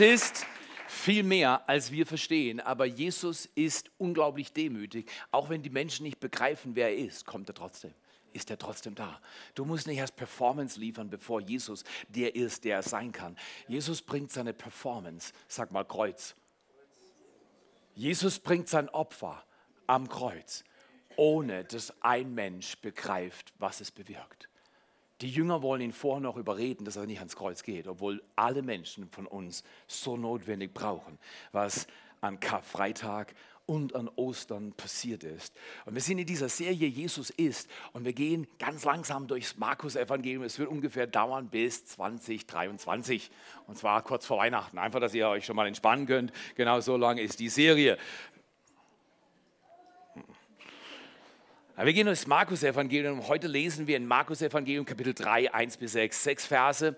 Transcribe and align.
Jesus 0.00 0.30
ist 0.30 0.46
viel 0.88 1.22
mehr, 1.22 1.68
als 1.68 1.92
wir 1.92 2.06
verstehen, 2.06 2.58
aber 2.58 2.86
Jesus 2.86 3.44
ist 3.54 3.90
unglaublich 3.98 4.50
demütig. 4.50 5.10
Auch 5.30 5.50
wenn 5.50 5.62
die 5.62 5.68
Menschen 5.68 6.04
nicht 6.04 6.20
begreifen, 6.20 6.74
wer 6.74 6.88
er 6.88 6.96
ist, 6.96 7.26
kommt 7.26 7.50
er 7.50 7.54
trotzdem. 7.54 7.92
Ist 8.32 8.50
er 8.50 8.56
trotzdem 8.56 8.94
da? 8.94 9.20
Du 9.54 9.66
musst 9.66 9.86
nicht 9.86 9.98
erst 9.98 10.16
Performance 10.16 10.80
liefern, 10.80 11.10
bevor 11.10 11.42
Jesus 11.42 11.84
der 12.08 12.34
ist, 12.34 12.64
der 12.64 12.76
er 12.76 12.82
sein 12.82 13.12
kann. 13.12 13.36
Jesus 13.68 14.00
bringt 14.00 14.32
seine 14.32 14.54
Performance, 14.54 15.34
sag 15.48 15.70
mal 15.70 15.84
Kreuz. 15.84 16.34
Jesus 17.94 18.38
bringt 18.38 18.70
sein 18.70 18.88
Opfer 18.88 19.44
am 19.86 20.08
Kreuz, 20.08 20.64
ohne 21.16 21.64
dass 21.64 21.92
ein 22.02 22.32
Mensch 22.32 22.78
begreift, 22.78 23.52
was 23.58 23.82
es 23.82 23.90
bewirkt. 23.90 24.49
Die 25.20 25.30
Jünger 25.30 25.62
wollen 25.62 25.82
ihn 25.82 25.92
vorher 25.92 26.20
noch 26.20 26.36
überreden, 26.36 26.84
dass 26.84 26.96
er 26.96 27.06
nicht 27.06 27.18
ans 27.18 27.36
Kreuz 27.36 27.62
geht, 27.62 27.86
obwohl 27.86 28.22
alle 28.36 28.62
Menschen 28.62 29.08
von 29.10 29.26
uns 29.26 29.64
so 29.86 30.16
notwendig 30.16 30.72
brauchen, 30.72 31.18
was 31.52 31.86
an 32.20 32.40
Karfreitag 32.40 33.34
und 33.70 33.94
an 33.94 34.10
Ostern 34.16 34.72
passiert 34.72 35.22
ist. 35.22 35.54
Und 35.84 35.94
wir 35.94 36.02
sind 36.02 36.18
in 36.18 36.26
dieser 36.26 36.48
Serie 36.48 36.88
Jesus 36.88 37.30
ist 37.30 37.70
und 37.92 38.04
wir 38.04 38.12
gehen 38.12 38.48
ganz 38.58 38.84
langsam 38.84 39.28
durchs 39.28 39.58
Markus-Evangelium. 39.58 40.42
Es 40.42 40.58
wird 40.58 40.68
ungefähr 40.68 41.06
dauern 41.06 41.48
bis 41.48 41.84
2023 41.84 43.30
und 43.68 43.78
zwar 43.78 44.02
kurz 44.02 44.26
vor 44.26 44.38
Weihnachten. 44.38 44.76
Einfach, 44.76 44.98
dass 44.98 45.14
ihr 45.14 45.28
euch 45.28 45.46
schon 45.46 45.54
mal 45.54 45.68
entspannen 45.68 46.06
könnt. 46.06 46.32
Genau 46.56 46.80
so 46.80 46.96
lange 46.96 47.22
ist 47.22 47.38
die 47.38 47.48
Serie. 47.48 47.96
Wir 51.82 51.94
gehen 51.94 52.04
durchs 52.04 52.26
Markus-Evangelium. 52.26 53.26
Heute 53.26 53.46
lesen 53.46 53.86
wir 53.86 53.96
in 53.96 54.04
Markus-Evangelium 54.04 54.84
Kapitel 54.84 55.14
3, 55.14 55.54
1 55.54 55.78
bis 55.78 55.92
6, 55.92 56.22
sechs 56.22 56.46
Verse. 56.46 56.94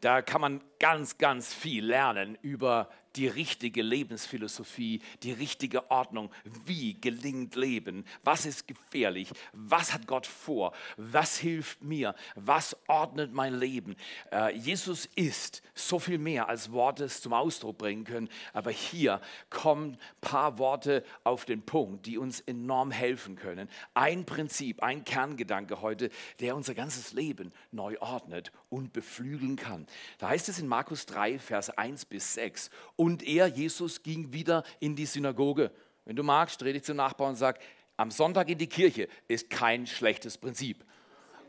Da 0.00 0.22
kann 0.22 0.40
man 0.40 0.60
ganz, 0.78 1.18
ganz 1.18 1.52
viel 1.52 1.84
lernen 1.84 2.38
über 2.40 2.88
die 3.16 3.26
richtige 3.26 3.82
Lebensphilosophie, 3.82 5.00
die 5.22 5.32
richtige 5.32 5.90
Ordnung. 5.90 6.30
Wie 6.64 7.00
gelingt 7.00 7.54
Leben? 7.54 8.04
Was 8.22 8.46
ist 8.46 8.68
gefährlich? 8.68 9.30
Was 9.52 9.92
hat 9.92 10.06
Gott 10.06 10.26
vor? 10.26 10.72
Was 10.96 11.38
hilft 11.38 11.82
mir? 11.82 12.14
Was 12.34 12.76
ordnet 12.86 13.32
mein 13.32 13.58
Leben? 13.58 13.96
Äh, 14.32 14.56
Jesus 14.56 15.06
ist 15.16 15.62
so 15.74 15.98
viel 15.98 16.18
mehr, 16.18 16.48
als 16.48 16.72
Worte 16.72 17.08
zum 17.08 17.32
Ausdruck 17.32 17.78
bringen 17.78 18.04
können. 18.04 18.28
Aber 18.52 18.70
hier 18.70 19.20
kommen 19.48 19.92
ein 19.92 19.98
paar 20.20 20.58
Worte 20.58 21.04
auf 21.24 21.44
den 21.44 21.62
Punkt, 21.62 22.06
die 22.06 22.18
uns 22.18 22.40
enorm 22.40 22.90
helfen 22.90 23.36
können. 23.36 23.68
Ein 23.94 24.24
Prinzip, 24.24 24.82
ein 24.82 25.04
Kerngedanke 25.04 25.80
heute, 25.80 26.10
der 26.40 26.56
unser 26.56 26.74
ganzes 26.74 27.12
Leben 27.12 27.52
neu 27.72 27.98
ordnet 28.00 28.52
und 28.68 28.92
beflügeln 28.92 29.56
kann. 29.56 29.86
Da 30.18 30.28
heißt 30.28 30.48
es 30.48 30.58
in 30.58 30.68
Markus 30.68 31.06
3, 31.06 31.38
Vers 31.38 31.70
1 31.70 32.04
bis 32.06 32.34
6, 32.34 32.70
und 33.00 33.22
er, 33.22 33.46
Jesus, 33.46 34.02
ging 34.02 34.30
wieder 34.34 34.62
in 34.78 34.94
die 34.94 35.06
Synagoge. 35.06 35.70
Wenn 36.04 36.16
du 36.16 36.22
magst, 36.22 36.60
dreh 36.60 36.74
dich 36.74 36.82
zum 36.82 36.98
Nachbarn 36.98 37.30
und 37.30 37.36
sag, 37.36 37.58
am 37.96 38.10
Sonntag 38.10 38.50
in 38.50 38.58
die 38.58 38.66
Kirche 38.66 39.08
ist 39.26 39.48
kein 39.48 39.86
schlechtes 39.86 40.36
Prinzip 40.36 40.84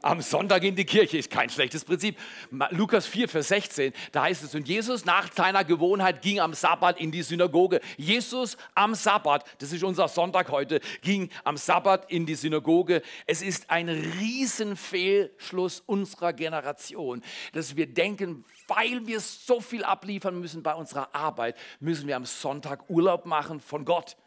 am 0.02 0.22
Sonntag 0.22 0.64
in 0.64 0.76
die 0.76 0.86
Kirche 0.86 1.18
ist 1.18 1.30
kein 1.30 1.50
schlechtes 1.50 1.86
Prinzip. 1.86 2.18
Lukas 2.72 3.06
4, 3.06 3.30
Vers 3.30 3.50
16, 3.50 3.94
da 4.12 4.24
heißt 4.24 4.44
es, 4.44 4.56
und 4.56 4.68
Jesus 4.68 5.06
nach 5.06 5.32
seiner 5.32 5.64
Gewohnheit 5.64 6.22
ging 6.22 6.40
am 6.40 6.54
Sabbat 6.54 7.00
in 7.00 7.12
die 7.12 7.22
Synagoge. 7.22 7.82
Jesus 7.98 8.58
am 8.76 8.96
Sabbat, 8.96 9.46
das 9.60 9.72
ist 9.72 9.84
unser 9.84 10.08
Sonntag 10.08 10.50
heute, 10.50 10.80
ging 11.02 11.30
am 11.44 11.58
Sabbat 11.58 12.12
in 12.12 12.26
die 12.26 12.36
Synagoge. 12.36 13.02
Es 13.26 13.42
ist 13.42 13.70
ein 13.70 13.90
Riesenfehlschluss 13.90 15.84
unserer 15.86 16.34
Generation, 16.34 17.22
dass 17.54 17.76
wir 17.76 17.88
denken, 17.88 18.44
weil 18.68 19.06
wir 19.06 19.20
so 19.20 19.60
viel 19.60 19.84
abliefern 19.84 20.40
müssen 20.40 20.64
bei 20.64 20.74
unserer 20.74 21.14
Arbeit, 21.14 21.58
müssen 21.80 22.08
wir 22.08 22.16
am 22.16 22.26
Sonntag 22.26 22.90
Urlaub 22.90 23.26
machen 23.26 23.60
von 23.60 23.86
Gott. 23.86 24.18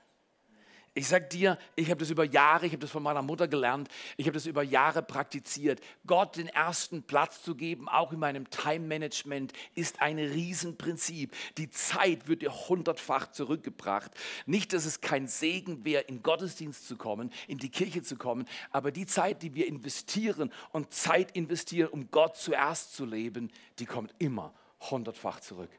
Ich 0.96 1.08
sage 1.08 1.26
dir, 1.26 1.58
ich 1.74 1.90
habe 1.90 1.98
das 1.98 2.10
über 2.10 2.22
Jahre, 2.24 2.66
ich 2.66 2.72
habe 2.72 2.80
das 2.80 2.92
von 2.92 3.02
meiner 3.02 3.20
Mutter 3.20 3.48
gelernt, 3.48 3.88
ich 4.16 4.26
habe 4.26 4.34
das 4.34 4.46
über 4.46 4.62
Jahre 4.62 5.02
praktiziert. 5.02 5.80
Gott 6.06 6.36
den 6.36 6.46
ersten 6.46 7.02
Platz 7.02 7.42
zu 7.42 7.56
geben, 7.56 7.88
auch 7.88 8.12
in 8.12 8.20
meinem 8.20 8.48
Time-Management, 8.48 9.52
ist 9.74 10.00
ein 10.00 10.20
Riesenprinzip. 10.20 11.34
Die 11.58 11.68
Zeit 11.68 12.28
wird 12.28 12.42
dir 12.42 12.68
hundertfach 12.68 13.32
zurückgebracht. 13.32 14.12
Nicht, 14.46 14.72
dass 14.72 14.84
es 14.84 15.00
kein 15.00 15.26
Segen 15.26 15.84
wäre, 15.84 16.02
in 16.02 16.22
Gottesdienst 16.22 16.86
zu 16.86 16.96
kommen, 16.96 17.32
in 17.48 17.58
die 17.58 17.70
Kirche 17.70 18.04
zu 18.04 18.14
kommen, 18.14 18.46
aber 18.70 18.92
die 18.92 19.06
Zeit, 19.06 19.42
die 19.42 19.56
wir 19.56 19.66
investieren 19.66 20.52
und 20.70 20.92
Zeit 20.92 21.32
investieren, 21.32 21.88
um 21.88 22.12
Gott 22.12 22.36
zuerst 22.36 22.94
zu 22.94 23.04
leben, 23.04 23.50
die 23.80 23.86
kommt 23.86 24.14
immer 24.20 24.54
hundertfach 24.90 25.40
zurück. 25.40 25.70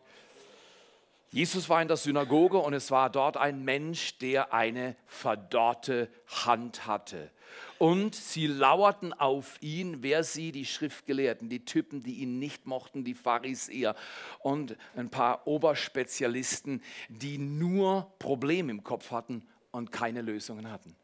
Jesus 1.36 1.68
war 1.68 1.82
in 1.82 1.90
der 1.90 1.98
Synagoge 1.98 2.58
und 2.60 2.74
es 2.74 2.92
war 2.92 3.10
dort 3.10 3.36
ein 3.36 3.66
Mensch, 3.66 4.18
der 4.20 4.54
eine 4.54 4.96
verdorrte 5.06 6.08
Hand 6.28 6.88
hatte. 6.88 7.30
Und 7.78 8.16
sie 8.16 8.48
lauerten 8.48 9.12
auf 9.12 9.62
ihn, 9.62 10.02
wer 10.02 10.24
sie, 10.24 10.54
die 10.54 10.64
Schriftgelehrten, 10.64 11.50
die 11.50 11.66
Typen, 11.66 12.02
die 12.04 12.22
ihn 12.22 12.40
nicht 12.40 12.68
mochten, 12.68 13.04
die 13.04 13.16
Pharisäer 13.16 13.98
und 14.40 14.78
ein 14.96 15.10
paar 15.10 15.46
Oberspezialisten, 15.46 16.82
die 17.10 17.38
nur 17.38 18.14
Probleme 18.18 18.72
im 18.72 18.86
Kopf 18.86 19.12
hatten 19.12 19.46
und 19.72 19.92
keine 19.92 20.22
Lösungen 20.22 20.72
hatten. 20.72 20.96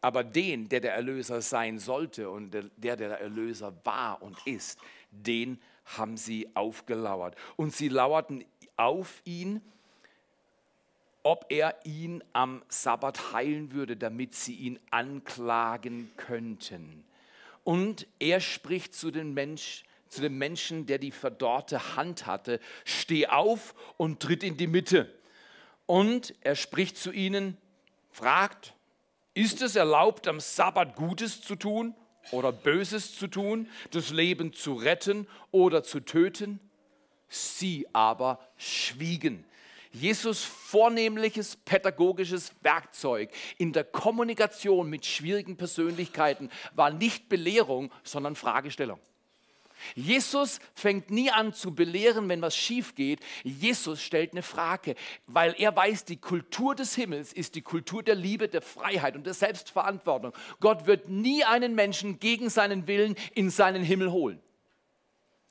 Aber 0.00 0.24
den, 0.24 0.68
der 0.68 0.80
der 0.80 0.94
Erlöser 0.94 1.40
sein 1.40 1.78
sollte 1.78 2.28
und 2.28 2.50
der, 2.50 2.96
der 2.96 3.20
Erlöser 3.20 3.72
war 3.84 4.20
und 4.20 4.36
ist, 4.46 4.80
den 5.12 5.60
haben 5.84 6.16
sie 6.16 6.48
aufgelauert. 6.56 7.36
Und 7.54 7.72
sie 7.72 7.88
lauerten 7.88 8.44
auf 8.76 9.22
ihn, 9.24 9.62
ob 11.26 11.46
er 11.48 11.74
ihn 11.82 12.22
am 12.34 12.62
Sabbat 12.68 13.32
heilen 13.32 13.72
würde, 13.72 13.96
damit 13.96 14.36
sie 14.36 14.54
ihn 14.54 14.78
anklagen 14.92 16.08
könnten. 16.16 17.02
Und 17.64 18.06
er 18.20 18.38
spricht 18.38 18.94
zu, 18.94 19.08
Mensch, 19.08 19.82
zu 20.08 20.20
dem 20.20 20.38
Menschen, 20.38 20.86
der 20.86 20.98
die 20.98 21.10
verdorrte 21.10 21.96
Hand 21.96 22.26
hatte, 22.26 22.60
steh 22.84 23.26
auf 23.26 23.74
und 23.96 24.20
tritt 24.20 24.44
in 24.44 24.56
die 24.56 24.68
Mitte. 24.68 25.12
Und 25.86 26.32
er 26.42 26.54
spricht 26.54 26.96
zu 26.96 27.10
ihnen, 27.10 27.56
fragt, 28.12 28.74
ist 29.34 29.62
es 29.62 29.74
erlaubt, 29.74 30.28
am 30.28 30.38
Sabbat 30.38 30.94
Gutes 30.94 31.42
zu 31.42 31.56
tun 31.56 31.96
oder 32.30 32.52
Böses 32.52 33.16
zu 33.16 33.26
tun, 33.26 33.68
das 33.90 34.10
Leben 34.10 34.52
zu 34.52 34.74
retten 34.74 35.26
oder 35.50 35.82
zu 35.82 35.98
töten? 35.98 36.60
Sie 37.28 37.84
aber 37.92 38.38
schwiegen. 38.56 39.44
Jesus 40.00 40.44
vornehmliches 40.44 41.56
pädagogisches 41.56 42.52
Werkzeug 42.60 43.30
in 43.56 43.72
der 43.72 43.84
Kommunikation 43.84 44.90
mit 44.90 45.06
schwierigen 45.06 45.56
Persönlichkeiten 45.56 46.50
war 46.74 46.90
nicht 46.90 47.30
Belehrung, 47.30 47.90
sondern 48.04 48.36
Fragestellung. 48.36 49.00
Jesus 49.94 50.58
fängt 50.74 51.10
nie 51.10 51.30
an 51.30 51.52
zu 51.52 51.74
belehren, 51.74 52.28
wenn 52.28 52.42
was 52.42 52.56
schief 52.56 52.94
geht. 52.94 53.20
Jesus 53.42 54.02
stellt 54.02 54.32
eine 54.32 54.42
Frage, 54.42 54.96
weil 55.26 55.54
er 55.58 55.74
weiß, 55.74 56.04
die 56.04 56.16
Kultur 56.16 56.74
des 56.74 56.94
Himmels 56.94 57.32
ist 57.32 57.54
die 57.54 57.62
Kultur 57.62 58.02
der 58.02 58.14
Liebe, 58.16 58.48
der 58.48 58.62
Freiheit 58.62 59.16
und 59.16 59.24
der 59.24 59.34
Selbstverantwortung. 59.34 60.32
Gott 60.60 60.86
wird 60.86 61.08
nie 61.08 61.44
einen 61.44 61.74
Menschen 61.74 62.18
gegen 62.18 62.50
seinen 62.50 62.86
Willen 62.86 63.16
in 63.34 63.50
seinen 63.50 63.82
Himmel 63.82 64.10
holen. 64.12 64.40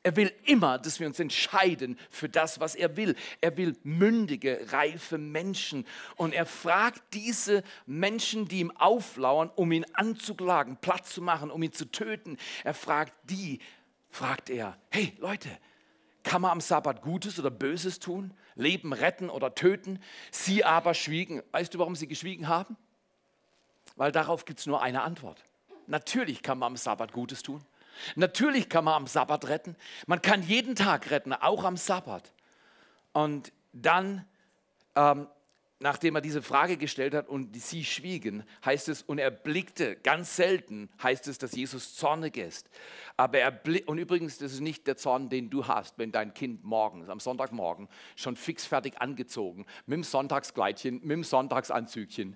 Er 0.05 0.15
will 0.17 0.31
immer, 0.43 0.77
dass 0.77 0.99
wir 0.99 1.07
uns 1.07 1.19
entscheiden 1.19 1.97
für 2.11 2.29
das, 2.29 2.59
was 2.59 2.75
er 2.75 2.95
will. 2.95 3.15
Er 3.41 3.57
will 3.57 3.75
mündige, 3.81 4.71
reife 4.71 5.17
Menschen. 5.17 5.83
Und 6.15 6.31
er 6.31 6.45
fragt 6.45 7.01
diese 7.15 7.63
Menschen, 7.87 8.47
die 8.47 8.59
ihm 8.59 8.69
auflauern, 8.77 9.49
um 9.55 9.71
ihn 9.71 9.83
anzuklagen, 9.93 10.77
Platz 10.77 11.09
zu 11.09 11.23
machen, 11.23 11.49
um 11.49 11.63
ihn 11.63 11.73
zu 11.73 11.91
töten. 11.91 12.37
Er 12.63 12.75
fragt 12.75 13.13
die, 13.23 13.57
fragt 14.11 14.51
er, 14.51 14.77
hey 14.91 15.11
Leute, 15.17 15.49
kann 16.21 16.43
man 16.43 16.51
am 16.51 16.61
Sabbat 16.61 17.01
Gutes 17.01 17.39
oder 17.39 17.49
Böses 17.49 17.97
tun? 17.97 18.31
Leben 18.53 18.93
retten 18.93 19.31
oder 19.31 19.55
töten? 19.55 19.97
Sie 20.29 20.63
aber 20.63 20.93
schwiegen. 20.93 21.41
Weißt 21.51 21.73
du, 21.73 21.79
warum 21.79 21.95
sie 21.95 22.05
geschwiegen 22.05 22.47
haben? 22.47 22.77
Weil 23.95 24.11
darauf 24.11 24.45
gibt 24.45 24.59
es 24.59 24.67
nur 24.67 24.83
eine 24.83 25.01
Antwort. 25.01 25.43
Natürlich 25.87 26.43
kann 26.43 26.59
man 26.59 26.73
am 26.73 26.77
Sabbat 26.77 27.11
Gutes 27.11 27.41
tun. 27.41 27.65
Natürlich 28.15 28.69
kann 28.69 28.85
man 28.85 28.93
am 28.95 29.07
Sabbat 29.07 29.47
retten. 29.47 29.75
Man 30.07 30.21
kann 30.21 30.43
jeden 30.43 30.75
Tag 30.75 31.11
retten, 31.11 31.33
auch 31.33 31.63
am 31.63 31.77
Sabbat. 31.77 32.33
Und 33.13 33.51
dann, 33.73 34.25
ähm, 34.95 35.27
nachdem 35.79 36.15
er 36.15 36.21
diese 36.21 36.41
Frage 36.41 36.77
gestellt 36.77 37.13
hat 37.13 37.27
und 37.27 37.55
sie 37.55 37.83
schwiegen, 37.83 38.43
heißt 38.63 38.89
es, 38.89 39.01
und 39.01 39.19
er 39.19 39.31
blickte, 39.31 39.95
ganz 39.97 40.35
selten 40.35 40.89
heißt 41.01 41.27
es, 41.27 41.37
dass 41.37 41.55
Jesus 41.55 41.95
zornig 41.95 42.37
ist. 42.37 42.69
Aber 43.17 43.39
er 43.39 43.61
und 43.85 43.97
übrigens, 43.97 44.37
das 44.37 44.53
ist 44.53 44.61
nicht 44.61 44.87
der 44.87 44.97
Zorn, 44.97 45.29
den 45.29 45.49
du 45.49 45.67
hast, 45.67 45.97
wenn 45.97 46.11
dein 46.11 46.33
Kind 46.33 46.63
morgens, 46.63 47.09
am 47.09 47.19
Sonntagmorgen, 47.19 47.87
schon 48.15 48.35
fixfertig 48.35 48.99
angezogen, 49.01 49.65
mit 49.85 49.97
dem 49.97 50.03
Sonntagskleidchen, 50.03 51.01
mit 51.01 51.11
dem 51.11 51.23
Sonntagsanzügchen, 51.23 52.35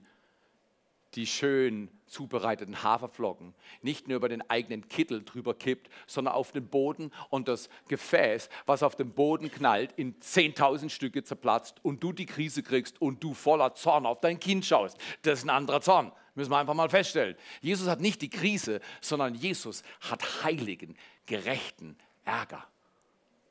die 1.16 1.26
schön 1.26 1.90
zubereiteten 2.06 2.84
Haferflocken 2.84 3.54
nicht 3.82 4.08
nur 4.08 4.18
über 4.18 4.30
den 4.30 4.48
eigenen 4.50 4.88
Kittel 4.88 5.24
drüber 5.24 5.54
kippt, 5.54 5.90
sondern 6.08 6.34
auf 6.34 6.52
den 6.52 6.68
Boden 6.68 7.12
und 7.30 7.48
das 7.48 7.70
Gefäß, 7.88 8.50
was 8.66 8.84
auf 8.84 8.96
dem 8.96 9.12
Boden 9.12 9.52
knallt, 9.52 9.94
in 9.96 10.20
10.000 10.20 10.90
Stücke 10.90 11.24
zerplatzt 11.24 11.78
und 11.84 12.04
du 12.04 12.14
die 12.14 12.26
Krise 12.26 12.64
kriegst 12.64 13.02
und 13.02 13.24
du 13.24 13.34
voller 13.34 13.76
Zorn 13.76 14.06
auf 14.06 14.20
dein 14.20 14.40
Kind 14.40 14.66
schaust. 14.66 14.98
Das 15.22 15.40
ist 15.40 15.46
ein 15.46 15.50
anderer 15.50 15.82
Zorn. 15.82 16.12
Müssen 16.36 16.52
wir 16.52 16.58
einfach 16.58 16.74
mal 16.74 16.90
feststellen. 16.90 17.36
Jesus 17.62 17.88
hat 17.88 18.02
nicht 18.02 18.22
die 18.22 18.30
Krise, 18.30 18.80
sondern 19.02 19.36
Jesus 19.36 19.84
hat 20.02 20.44
heiligen, 20.44 20.96
gerechten 21.26 21.98
Ärger. 22.24 22.66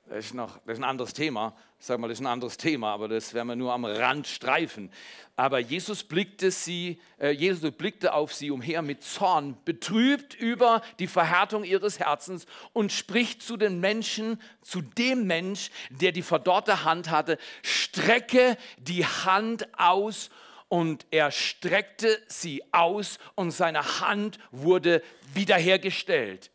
Das 0.08 0.24
ist, 0.24 0.34
noch, 0.34 0.58
das 0.64 0.78
ist 0.78 0.78
ein 0.78 0.88
anderes 0.88 1.12
Thema. 1.12 1.54
Ich 1.78 1.84
sage 1.84 2.00
mal, 2.00 2.08
das 2.08 2.18
ist 2.18 2.24
ein 2.24 2.28
anderes 2.28 2.56
Thema, 2.56 2.94
aber 2.94 3.08
das 3.08 3.34
werden 3.34 3.48
wir 3.48 3.56
nur 3.56 3.74
am 3.74 3.84
Rand 3.84 4.26
streifen. 4.26 4.90
Aber 5.36 5.58
Jesus 5.58 6.02
blickte, 6.02 6.50
sie, 6.50 6.98
äh, 7.18 7.30
Jesus 7.30 7.70
blickte 7.72 8.14
auf 8.14 8.32
sie 8.32 8.50
umher 8.50 8.80
mit 8.80 9.04
Zorn, 9.04 9.58
betrübt 9.66 10.34
über 10.34 10.80
die 10.98 11.08
Verhärtung 11.08 11.62
ihres 11.62 11.98
Herzens 11.98 12.46
und 12.72 12.90
spricht 12.90 13.42
zu 13.42 13.58
den 13.58 13.80
Menschen, 13.80 14.40
zu 14.62 14.80
dem 14.80 15.26
Mensch, 15.26 15.70
der 15.90 16.12
die 16.12 16.22
verdorrte 16.22 16.84
Hand 16.84 17.10
hatte, 17.10 17.36
strecke 17.62 18.56
die 18.78 19.04
Hand 19.04 19.68
aus 19.78 20.30
und 20.68 21.06
er 21.10 21.30
streckte 21.30 22.18
sie 22.28 22.62
aus 22.72 23.18
und 23.34 23.50
seine 23.50 24.00
Hand 24.00 24.38
wurde 24.52 25.02
wiederhergestellt. 25.34 26.50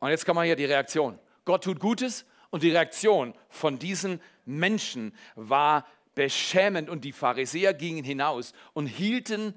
Und 0.00 0.10
jetzt 0.10 0.26
kann 0.26 0.34
man 0.34 0.46
hier 0.46 0.56
die 0.56 0.64
Reaktion. 0.64 1.16
Gott 1.44 1.62
tut 1.62 1.78
Gutes 1.78 2.24
und 2.50 2.62
die 2.62 2.70
Reaktion 2.70 3.34
von 3.48 3.78
diesen 3.78 4.20
Menschen 4.44 5.12
war 5.34 5.86
beschämend 6.14 6.88
und 6.88 7.04
die 7.04 7.12
Pharisäer 7.12 7.74
gingen 7.74 8.04
hinaus 8.04 8.52
und 8.72 8.86
hielten 8.86 9.54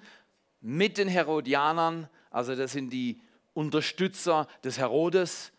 mit 0.60 0.98
den 0.98 1.08
Herodianern, 1.08 2.08
also 2.30 2.56
das 2.56 2.74
sind 2.74 2.92
die 2.92 3.20
Unterstützer 3.54 4.48
des 4.64 4.78
Herodes, 4.78 5.52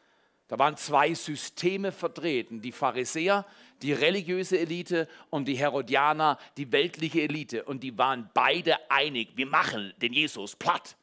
da 0.52 0.58
waren 0.58 0.76
zwei 0.76 1.14
Systeme 1.14 1.93
vertreten, 1.93 2.61
die 2.61 2.73
Pharisäer, 2.73 3.46
die 3.81 3.94
religiöse 3.94 4.58
Elite 4.58 5.08
und 5.31 5.49
die 5.49 5.56
Herodianer, 5.56 6.38
die 6.58 6.70
weltliche 6.70 7.23
Elite. 7.23 7.64
Und 7.64 7.82
die 7.82 7.96
waren 7.96 8.31
beide 8.34 8.90
einig, 8.90 9.31
wir 9.34 9.46
machen 9.46 9.94
den 10.02 10.12
Jesus 10.12 10.55
platt. 10.55 10.94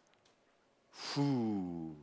Puh. 1.14 1.96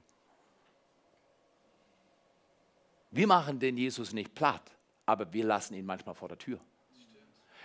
Wir 3.17 3.27
machen 3.27 3.59
den 3.59 3.79
Jesus 3.79 4.13
nicht 4.13 4.35
platt, 4.35 4.71
aber 5.07 5.33
wir 5.33 5.45
lassen 5.45 5.73
ihn 5.73 5.87
manchmal 5.87 6.15
vor 6.15 6.29
der 6.29 6.37
Tür. 6.37 6.61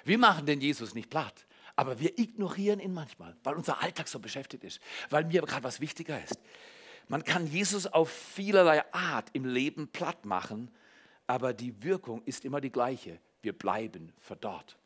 Wir 0.06 0.18
machen 0.18 0.45
den 0.45 0.62
Jesus 0.62 0.95
nicht 0.95 1.09
platt, 1.09 1.45
aber 1.75 2.00
wir 2.00 2.18
ignorieren 2.18 2.80
ihn 2.80 2.94
manchmal, 2.94 3.36
weil 3.44 3.56
unser 3.56 3.81
Alltag 3.81 4.07
so 4.07 4.18
beschäftigt 4.19 4.63
ist, 4.63 4.80
weil 5.09 5.25
mir 5.25 5.42
gerade 5.42 5.65
was 5.65 5.81
wichtiger 5.81 6.24
ist. 6.24 6.39
Man 7.09 7.25
kann 7.25 7.45
Jesus 7.48 7.86
auf 7.86 8.09
vielerlei 8.09 8.81
Art 8.94 9.27
im 9.33 9.44
Leben 9.44 9.89
platt 9.89 10.24
machen, 10.24 10.71
aber 11.27 11.53
die 11.53 11.83
Wirkung 11.83 12.24
ist 12.24 12.45
immer 12.45 12.62
die 12.62 12.71
gleiche. 12.71 13.19
Wir 13.42 13.51
bleiben 13.51 14.13
verdorrt. 14.21 14.77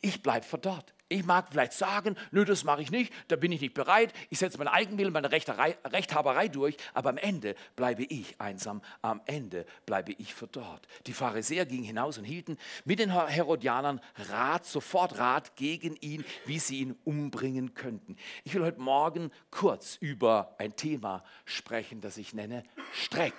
Ich 0.00 0.20
bleibe 0.20 0.44
verdorrt. 0.46 0.94
Ich 1.12 1.24
mag 1.24 1.48
vielleicht 1.50 1.72
sagen, 1.72 2.16
nö, 2.30 2.44
das 2.44 2.62
mache 2.62 2.82
ich 2.82 2.92
nicht, 2.92 3.12
da 3.26 3.34
bin 3.34 3.50
ich 3.50 3.60
nicht 3.60 3.74
bereit, 3.74 4.14
ich 4.30 4.38
setze 4.38 4.58
meinen 4.58 4.68
Eigenwillen, 4.68 5.12
meine 5.12 5.32
Rechterei, 5.32 5.76
Rechthaberei 5.84 6.46
durch, 6.46 6.76
aber 6.94 7.10
am 7.10 7.16
Ende 7.16 7.56
bleibe 7.74 8.04
ich 8.04 8.40
einsam, 8.40 8.80
am 9.02 9.20
Ende 9.26 9.66
bleibe 9.86 10.12
ich 10.12 10.34
verdorrt. 10.34 10.86
Die 11.06 11.12
Pharisäer 11.12 11.66
gingen 11.66 11.82
hinaus 11.82 12.16
und 12.16 12.22
hielten 12.22 12.58
mit 12.84 13.00
den 13.00 13.10
Herodianern 13.10 14.00
Rat, 14.28 14.64
sofort 14.64 15.18
Rat 15.18 15.56
gegen 15.56 15.96
ihn, 15.96 16.24
wie 16.46 16.60
sie 16.60 16.78
ihn 16.78 16.96
umbringen 17.02 17.74
könnten. 17.74 18.16
Ich 18.44 18.54
will 18.54 18.62
heute 18.62 18.80
Morgen 18.80 19.32
kurz 19.50 19.96
über 19.96 20.54
ein 20.58 20.76
Thema 20.76 21.24
sprechen, 21.44 22.00
das 22.00 22.18
ich 22.18 22.34
nenne, 22.34 22.62
streck 22.92 23.34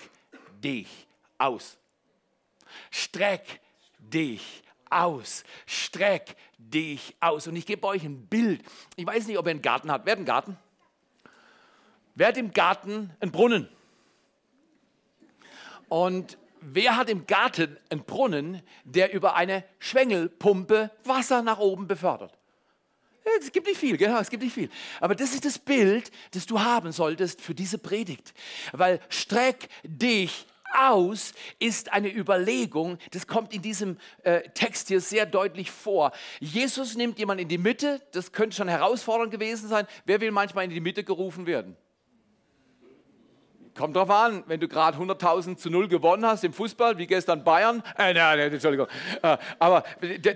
dich 0.61 1.07
aus. 1.37 1.77
Streck 2.89 3.61
dich 3.97 4.61
aus. 4.91 5.43
Streck 5.65 6.35
dich 6.57 7.15
aus. 7.19 7.47
Und 7.47 7.55
ich 7.55 7.65
gebe 7.65 7.87
euch 7.87 8.03
ein 8.03 8.27
Bild. 8.27 8.63
Ich 8.95 9.05
weiß 9.05 9.27
nicht, 9.27 9.37
ob 9.37 9.45
ihr 9.47 9.51
einen 9.51 9.61
Garten 9.61 9.91
habt. 9.91 10.05
Wer 10.05 10.11
hat 10.13 10.17
einen 10.17 10.25
Garten? 10.25 10.57
Wer 12.15 12.27
hat 12.27 12.37
im 12.37 12.51
Garten 12.51 13.11
einen 13.19 13.31
Brunnen? 13.31 13.69
Und 15.89 16.37
wer 16.61 16.95
hat 16.97 17.09
im 17.09 17.25
Garten 17.25 17.77
einen 17.89 18.03
Brunnen, 18.03 18.61
der 18.83 19.13
über 19.13 19.35
eine 19.35 19.63
Schwengelpumpe 19.79 20.91
Wasser 21.03 21.41
nach 21.41 21.59
oben 21.59 21.87
befördert? 21.87 22.37
Es 23.39 23.51
gibt 23.51 23.67
nicht 23.67 23.79
viel, 23.79 23.97
genau, 23.97 24.19
es 24.19 24.29
gibt 24.29 24.43
nicht 24.43 24.53
viel. 24.53 24.69
Aber 24.99 25.15
das 25.15 25.33
ist 25.33 25.45
das 25.45 25.59
Bild, 25.59 26.11
das 26.31 26.45
du 26.45 26.59
haben 26.59 26.91
solltest 26.91 27.41
für 27.41 27.53
diese 27.53 27.77
Predigt. 27.77 28.33
Weil 28.71 28.99
streck 29.09 29.69
dich 29.83 30.47
aus 30.73 31.33
ist 31.59 31.91
eine 31.91 32.13
Überlegung, 32.13 32.97
das 33.11 33.27
kommt 33.27 33.53
in 33.53 33.61
diesem 33.61 33.97
äh, 34.23 34.41
Text 34.49 34.87
hier 34.87 35.01
sehr 35.01 35.25
deutlich 35.25 35.71
vor. 35.71 36.11
Jesus 36.39 36.95
nimmt 36.95 37.19
jemanden 37.19 37.43
in 37.43 37.49
die 37.49 37.57
Mitte, 37.57 38.01
das 38.11 38.31
könnte 38.31 38.55
schon 38.55 38.67
herausfordernd 38.67 39.31
gewesen 39.31 39.69
sein. 39.69 39.87
Wer 40.05 40.21
will 40.21 40.31
manchmal 40.31 40.65
in 40.65 40.69
die 40.69 40.79
Mitte 40.79 41.03
gerufen 41.03 41.45
werden? 41.45 41.75
Kommt 43.73 43.95
drauf 43.95 44.09
an, 44.09 44.43
wenn 44.47 44.59
du 44.59 44.67
gerade 44.67 44.97
100.000 44.97 45.55
zu 45.55 45.69
0 45.69 45.87
gewonnen 45.87 46.25
hast 46.25 46.43
im 46.43 46.51
Fußball, 46.51 46.97
wie 46.97 47.07
gestern 47.07 47.43
Bayern, 47.43 47.81
äh, 47.97 48.13
nein, 48.13 48.37
nein, 48.37 48.51
Entschuldigung, 48.51 48.87
äh, 49.21 49.37
aber 49.59 49.83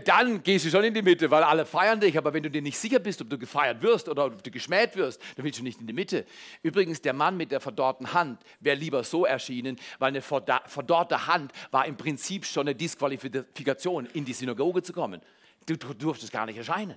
dann 0.05 0.41
gehst 0.41 0.65
du 0.65 0.69
schon 0.69 0.85
in 0.85 0.93
die 0.93 1.01
Mitte, 1.01 1.29
weil 1.29 1.43
alle 1.43 1.65
feiern 1.65 1.99
dich, 1.99 2.17
aber 2.17 2.33
wenn 2.33 2.43
du 2.43 2.49
dir 2.49 2.61
nicht 2.61 2.77
sicher 2.77 2.99
bist, 2.99 3.21
ob 3.21 3.29
du 3.29 3.37
gefeiert 3.37 3.81
wirst 3.81 4.07
oder 4.07 4.25
ob 4.25 4.41
du 4.41 4.49
geschmäht 4.49 4.95
wirst, 4.95 5.21
dann 5.35 5.43
willst 5.43 5.59
du 5.59 5.63
nicht 5.63 5.81
in 5.81 5.87
die 5.87 5.93
Mitte. 5.93 6.25
Übrigens, 6.63 7.01
der 7.01 7.13
Mann 7.13 7.35
mit 7.35 7.51
der 7.51 7.59
verdorrten 7.59 8.13
Hand 8.13 8.41
wäre 8.61 8.77
lieber 8.77 9.03
so 9.03 9.25
erschienen, 9.25 9.77
weil 9.99 10.09
eine 10.09 10.21
verdorrte 10.21 11.27
Hand 11.27 11.51
war 11.71 11.85
im 11.85 11.97
Prinzip 11.97 12.45
schon 12.45 12.67
eine 12.67 12.75
Disqualifikation, 12.75 14.07
in 14.13 14.23
die 14.23 14.33
Synagoge 14.33 14.81
zu 14.81 14.93
kommen. 14.93 15.21
Du, 15.65 15.75
du 15.75 15.93
durftest 15.93 16.31
gar 16.31 16.45
nicht 16.45 16.57
erscheinen. 16.57 16.95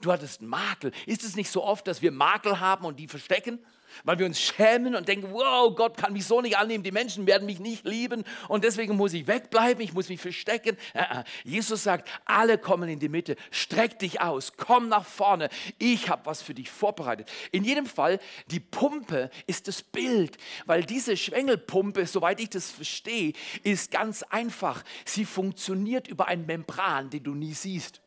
Du 0.00 0.12
hattest 0.12 0.42
Makel. 0.42 0.92
Ist 1.06 1.24
es 1.24 1.34
nicht 1.34 1.50
so 1.50 1.64
oft, 1.64 1.86
dass 1.86 2.02
wir 2.02 2.12
Makel 2.12 2.60
haben 2.60 2.84
und 2.84 2.98
die 2.98 3.08
verstecken? 3.08 3.58
Weil 4.04 4.18
wir 4.18 4.26
uns 4.26 4.38
schämen 4.38 4.94
und 4.94 5.08
denken, 5.08 5.28
wow, 5.32 5.74
Gott 5.74 5.96
kann 5.96 6.12
mich 6.12 6.26
so 6.26 6.42
nicht 6.42 6.58
annehmen, 6.58 6.84
die 6.84 6.92
Menschen 6.92 7.26
werden 7.26 7.46
mich 7.46 7.58
nicht 7.58 7.86
lieben 7.86 8.22
und 8.48 8.62
deswegen 8.62 8.96
muss 8.96 9.14
ich 9.14 9.26
wegbleiben, 9.26 9.82
ich 9.82 9.94
muss 9.94 10.10
mich 10.10 10.20
verstecken. 10.20 10.76
Äh, 10.92 11.20
äh. 11.20 11.24
Jesus 11.42 11.84
sagt, 11.84 12.08
alle 12.26 12.58
kommen 12.58 12.88
in 12.90 12.98
die 12.98 13.08
Mitte, 13.08 13.34
streck 13.50 13.98
dich 13.98 14.20
aus, 14.20 14.52
komm 14.58 14.88
nach 14.88 15.06
vorne, 15.06 15.48
ich 15.78 16.10
habe 16.10 16.26
was 16.26 16.42
für 16.42 16.52
dich 16.54 16.70
vorbereitet. 16.70 17.30
In 17.50 17.64
jedem 17.64 17.86
Fall, 17.86 18.20
die 18.48 18.60
Pumpe 18.60 19.30
ist 19.46 19.68
das 19.68 19.82
Bild, 19.82 20.36
weil 20.66 20.84
diese 20.84 21.16
Schwengelpumpe, 21.16 22.06
soweit 22.06 22.40
ich 22.40 22.50
das 22.50 22.70
verstehe, 22.70 23.32
ist 23.62 23.90
ganz 23.90 24.22
einfach. 24.22 24.84
Sie 25.06 25.24
funktioniert 25.24 26.08
über 26.08 26.28
ein 26.28 26.44
Membran, 26.44 27.08
den 27.08 27.24
du 27.24 27.34
nie 27.34 27.54
siehst. 27.54 28.02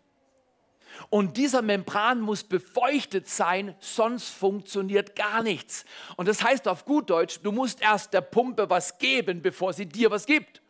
Und 1.10 1.38
dieser 1.38 1.62
Membran 1.62 2.22
muss 2.22 2.44
befeuchtet 2.44 3.28
sein, 3.28 3.76
sonst 3.80 4.30
funktioniert 4.30 5.16
gar 5.16 5.44
nichts. 5.44 5.86
Und 6.16 6.28
das 6.28 6.44
heißt 6.44 6.68
auf 6.68 6.86
gut 6.86 7.10
Deutsch, 7.10 7.40
du 7.42 7.52
musst 7.52 7.82
erst 7.82 8.14
der 8.14 8.22
Pumpe 8.22 8.70
was 8.70 8.98
geben, 8.98 9.42
bevor 9.42 9.74
sie 9.74 9.86
dir 9.86 10.12
was 10.12 10.26
gibt. 10.26 10.62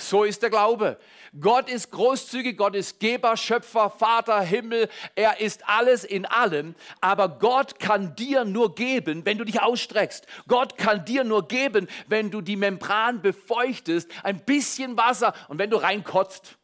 So 0.00 0.24
ist 0.24 0.42
der 0.42 0.50
Glaube. 0.50 0.98
Gott 1.38 1.70
ist 1.70 1.90
großzügig, 1.90 2.56
Gott 2.56 2.74
ist 2.74 2.98
Geber, 2.98 3.36
Schöpfer, 3.36 3.90
Vater, 3.90 4.40
Himmel. 4.40 4.88
Er 5.14 5.40
ist 5.40 5.68
alles 5.68 6.04
in 6.04 6.24
allem. 6.26 6.74
Aber 7.00 7.28
Gott 7.28 7.78
kann 7.78 8.16
dir 8.16 8.44
nur 8.44 8.74
geben, 8.74 9.24
wenn 9.26 9.38
du 9.38 9.44
dich 9.44 9.60
ausstreckst. 9.60 10.26
Gott 10.48 10.78
kann 10.78 11.04
dir 11.04 11.22
nur 11.22 11.46
geben, 11.46 11.86
wenn 12.08 12.30
du 12.30 12.40
die 12.40 12.56
Membran 12.56 13.20
befeuchtest, 13.20 14.10
ein 14.22 14.40
bisschen 14.40 14.96
Wasser 14.96 15.34
und 15.48 15.58
wenn 15.58 15.70
du 15.70 15.76
reinkotzt. 15.76 16.56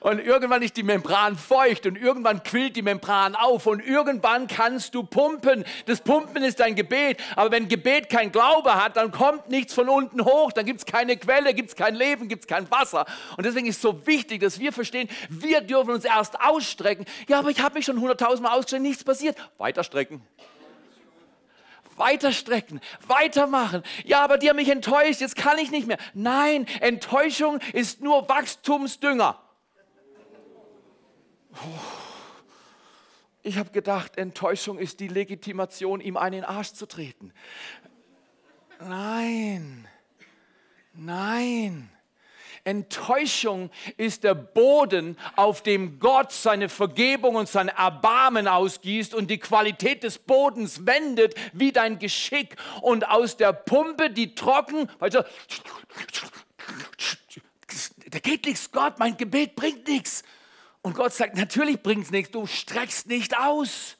Und 0.00 0.18
irgendwann 0.20 0.60
ist 0.60 0.76
die 0.76 0.82
Membran 0.82 1.36
feucht 1.36 1.86
und 1.86 1.96
irgendwann 1.96 2.42
quillt 2.42 2.76
die 2.76 2.82
Membran 2.82 3.34
auf 3.34 3.66
und 3.66 3.80
irgendwann 3.80 4.46
kannst 4.46 4.94
du 4.94 5.04
pumpen. 5.04 5.64
Das 5.86 6.02
Pumpen 6.02 6.42
ist 6.42 6.60
dein 6.60 6.74
Gebet, 6.74 7.18
aber 7.34 7.50
wenn 7.50 7.66
Gebet 7.66 8.10
kein 8.10 8.30
Glaube 8.30 8.74
hat, 8.74 8.96
dann 8.96 9.12
kommt 9.12 9.48
nichts 9.48 9.72
von 9.72 9.88
unten 9.88 10.22
hoch, 10.22 10.52
dann 10.52 10.66
gibt 10.66 10.80
es 10.80 10.86
keine 10.86 11.16
Quelle, 11.16 11.54
gibt 11.54 11.70
es 11.70 11.76
kein 11.76 11.94
Leben, 11.94 12.28
gibt 12.28 12.42
es 12.42 12.46
kein 12.46 12.70
Wasser. 12.70 13.06
Und 13.38 13.46
deswegen 13.46 13.66
ist 13.66 13.76
es 13.76 13.82
so 13.82 14.06
wichtig, 14.06 14.40
dass 14.42 14.58
wir 14.58 14.72
verstehen, 14.72 15.08
wir 15.30 15.62
dürfen 15.62 15.92
uns 15.92 16.04
erst 16.04 16.38
ausstrecken. 16.38 17.06
Ja, 17.26 17.38
aber 17.38 17.48
ich 17.48 17.60
habe 17.60 17.76
mich 17.76 17.86
schon 17.86 17.98
hunderttausendmal 17.98 18.52
ausgestreckt, 18.52 18.82
nichts 18.82 19.02
passiert. 19.02 19.36
Weiter 19.56 19.82
strecken 19.82 20.20
weiter 21.96 22.32
strecken, 22.32 22.80
weitermachen. 23.06 23.82
Ja, 24.04 24.22
aber 24.22 24.38
die 24.38 24.48
haben 24.48 24.56
mich 24.56 24.68
enttäuscht, 24.68 25.20
jetzt 25.20 25.36
kann 25.36 25.58
ich 25.58 25.70
nicht 25.70 25.86
mehr. 25.86 25.98
Nein, 26.14 26.66
Enttäuschung 26.80 27.60
ist 27.72 28.00
nur 28.00 28.28
Wachstumsdünger. 28.28 29.40
Ich 33.42 33.58
habe 33.58 33.70
gedacht, 33.70 34.18
Enttäuschung 34.18 34.78
ist 34.78 35.00
die 35.00 35.08
Legitimation, 35.08 36.00
ihm 36.00 36.16
einen 36.16 36.44
Arsch 36.44 36.72
zu 36.72 36.86
treten. 36.86 37.32
Nein, 38.80 39.88
nein. 40.92 41.95
Enttäuschung 42.66 43.70
ist 43.96 44.24
der 44.24 44.34
Boden, 44.34 45.16
auf 45.36 45.62
dem 45.62 45.98
Gott 46.00 46.32
seine 46.32 46.68
Vergebung 46.68 47.36
und 47.36 47.48
sein 47.48 47.68
Erbarmen 47.68 48.48
ausgießt 48.48 49.14
und 49.14 49.30
die 49.30 49.38
Qualität 49.38 50.02
des 50.02 50.18
Bodens 50.18 50.84
wendet 50.84 51.34
wie 51.52 51.70
dein 51.72 51.98
Geschick 51.98 52.56
und 52.82 53.08
aus 53.08 53.36
der 53.36 53.52
Pumpe, 53.52 54.10
die 54.10 54.34
trocken, 54.34 54.90
also, 54.98 55.22
da 58.08 58.18
geht 58.18 58.46
nichts, 58.46 58.70
Gott, 58.72 58.98
mein 58.98 59.16
Gebet 59.16 59.54
bringt 59.54 59.86
nichts. 59.86 60.24
Und 60.82 60.94
Gott 60.94 61.12
sagt, 61.12 61.36
natürlich 61.36 61.82
bringt 61.82 62.04
es 62.04 62.10
nichts, 62.10 62.30
du 62.30 62.46
streckst 62.46 63.06
nicht 63.06 63.36
aus. 63.38 63.96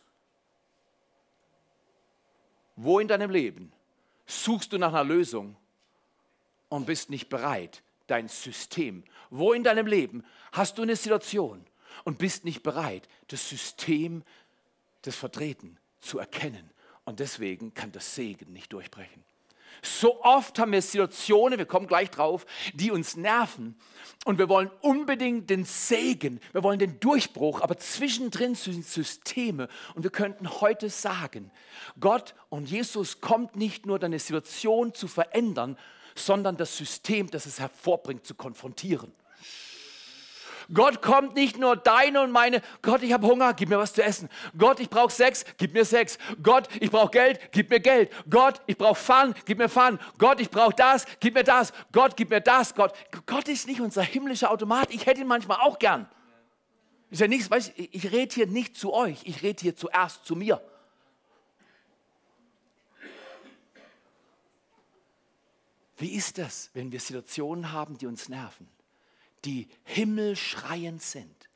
Wo 2.77 2.99
in 2.99 3.09
deinem 3.09 3.31
Leben 3.31 3.73
suchst 4.27 4.73
du 4.73 4.79
nach 4.79 4.89
einer 4.89 5.05
Lösung 5.05 5.57
und 6.69 6.87
bist 6.87 7.11
nicht 7.11 7.29
bereit, 7.29 7.83
dein 8.07 8.29
System? 8.29 9.05
Wo 9.31 9.53
in 9.53 9.65
deinem 9.65 9.87
Leben 9.87 10.25
hast 10.53 10.79
du 10.79 10.83
eine 10.83 10.97
Situation 10.97 11.65
und 12.05 12.19
bist 12.19 12.45
nicht 12.45 12.63
bereit, 12.63 13.09
das 13.29 13.49
System 13.49 14.23
des 15.05 15.17
Vertreten 15.17 15.79
zu 16.01 16.19
erkennen? 16.19 16.71
Und 17.05 17.21
deswegen 17.21 17.73
kann 17.75 17.93
das 17.93 18.15
Segen 18.15 18.53
nicht 18.53 18.73
durchbrechen. 18.73 19.25
So 19.83 20.23
oft 20.23 20.59
haben 20.59 20.73
wir 20.73 20.83
Situationen, 20.83 21.59
wir 21.59 21.67
kommen 21.67 21.87
gleich 21.87 22.11
drauf, 22.11 22.47
die 22.75 22.91
uns 22.91 23.17
nerven. 23.17 23.77
Und 24.25 24.39
wir 24.39 24.49
wollen 24.49 24.71
unbedingt 24.81 25.51
den 25.51 25.65
Segen, 25.65 26.41
wir 26.53 26.63
wollen 26.63 26.79
den 26.79 26.99
Durchbruch, 26.99 27.61
aber 27.61 27.77
zwischendrin 27.79 28.55
sind 28.55 28.85
Systeme. 28.85 29.69
Und 29.95 30.03
wir 30.03 30.11
könnten 30.11 30.61
heute 30.61 30.91
sagen, 30.91 31.51
Gott 32.01 32.35
und 32.49 32.69
Jesus 32.69 33.21
kommt 33.21 33.57
nicht 33.57 33.87
nur 33.87 33.99
deine 33.99 34.19
Situation 34.19 34.95
zu 34.95 35.09
verändern, 35.09 35.79
sondern 36.19 36.57
das 36.57 36.77
System, 36.77 37.31
das 37.31 37.47
es 37.47 37.61
hervorbringt, 37.61 38.27
zu 38.27 38.35
konfrontieren. 38.35 39.13
Gott 40.73 41.01
kommt 41.01 41.35
nicht 41.35 41.59
nur 41.59 41.77
deine 41.77 42.21
und 42.23 42.33
meine, 42.33 42.61
Gott, 42.83 43.03
ich 43.03 43.13
habe 43.13 43.27
Hunger, 43.27 43.55
gib 43.55 43.69
mir 43.69 43.79
was 43.79 43.93
zu 43.93 44.03
essen. 44.03 44.29
Gott, 44.59 44.81
ich 44.81 44.91
brauche 44.91 45.13
Sex, 45.13 45.45
gib 45.59 45.75
mir 45.75 45.85
Sex. 45.85 46.19
Gott, 46.43 46.69
ich 46.81 46.91
brauche 46.91 47.11
Geld, 47.11 47.53
gib 47.53 47.71
mir 47.71 47.81
Geld. 47.81 48.11
Gott, 48.29 48.61
ich 48.67 48.77
brauche 48.77 48.97
Fun, 48.97 49.35
gib 49.45 49.59
mir 49.59 49.69
Fun. 49.69 49.99
Gott, 50.19 50.41
ich 50.41 50.51
brauche 50.51 50.75
das, 50.75 51.07
gib 51.21 51.35
mir 51.35 51.45
das. 51.45 51.73
Gott, 51.93 52.17
gib 52.17 52.31
mir 52.31 52.41
das. 52.41 52.75
Gott, 52.75 52.93
Gott 53.27 53.49
ist 53.49 53.69
nicht 53.69 53.81
unser 53.81 54.03
himmlischer 54.03 54.51
Automat. 54.51 54.91
Ich 54.91 55.07
hätte 55.07 55.21
ihn 55.21 55.29
manchmal 55.29 55.59
auch 55.61 55.79
gern. 55.79 56.09
Ist 57.11 57.21
ja 57.21 57.29
nichts, 57.29 57.51
weißt, 57.51 57.73
ich, 57.77 57.95
ich 57.95 58.13
rede 58.13 58.35
hier 58.35 58.47
nicht 58.49 58.77
zu 58.77 58.93
euch, 58.93 59.21
ich 59.25 59.43
rede 59.43 59.63
hier 59.63 59.77
zuerst 59.77 60.25
zu 60.25 60.35
mir. 60.35 60.61
Wie 65.97 66.15
ist 66.15 66.39
das, 66.39 66.71
wenn 66.75 66.93
wir 66.93 67.01
Situationen 67.01 67.73
haben, 67.73 67.97
die 67.99 68.07
uns 68.07 68.29
nerven? 68.29 68.69
die 69.47 69.69
himmelschreiend 69.85 71.03
sind. 71.03 71.49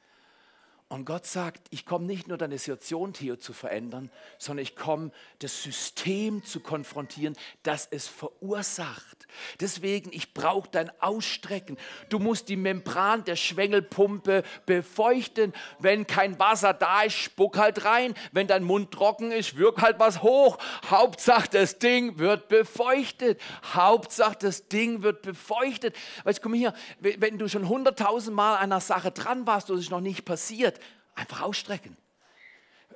Und 0.93 1.05
Gott 1.05 1.25
sagt, 1.25 1.69
ich 1.71 1.87
komme 1.87 2.05
nicht 2.05 2.27
nur 2.27 2.37
deine 2.37 2.59
Situation, 2.59 3.13
Theo, 3.13 3.37
zu 3.37 3.53
verändern, 3.53 4.11
sondern 4.39 4.65
ich 4.65 4.75
komme, 4.75 5.13
das 5.39 5.63
System 5.63 6.45
zu 6.45 6.59
konfrontieren, 6.59 7.37
das 7.63 7.87
es 7.93 8.09
verursacht. 8.09 9.29
Deswegen, 9.61 10.11
ich 10.13 10.35
brauche 10.35 10.69
dein 10.69 10.91
Ausstrecken. 11.01 11.79
Du 12.09 12.19
musst 12.19 12.49
die 12.49 12.57
Membran 12.57 13.23
der 13.23 13.37
Schwengelpumpe 13.37 14.43
befeuchten. 14.67 15.53
Wenn 15.79 16.09
kein 16.09 16.41
Wasser 16.41 16.75
da 16.75 17.03
ist, 17.03 17.15
spuck 17.15 17.57
halt 17.57 17.85
rein. 17.85 18.15
Wenn 18.33 18.49
dein 18.49 18.65
Mund 18.65 18.91
trocken 18.91 19.31
ist, 19.31 19.57
wirk 19.57 19.83
halt 19.83 20.01
was 20.01 20.23
hoch. 20.23 20.59
Hauptsache, 20.91 21.49
das 21.51 21.79
Ding 21.79 22.19
wird 22.19 22.49
befeuchtet. 22.49 23.41
Hauptsache, 23.63 24.39
das 24.41 24.67
Ding 24.67 25.05
wird 25.05 25.23
befeuchtet. 25.23 25.95
Weißt 26.25 26.39
du, 26.39 26.43
komm 26.43 26.55
hier, 26.55 26.75
wenn 26.99 27.39
du 27.39 27.49
schon 27.49 27.69
hunderttausend 27.69 28.35
Mal 28.35 28.57
an 28.57 28.65
einer 28.65 28.81
Sache 28.81 29.13
dran 29.13 29.47
warst 29.47 29.71
und 29.71 29.79
es 29.79 29.91
noch 29.91 30.01
nicht 30.01 30.25
passiert, 30.25 30.80
Einfach 31.21 31.43
ausstrecken. 31.43 31.99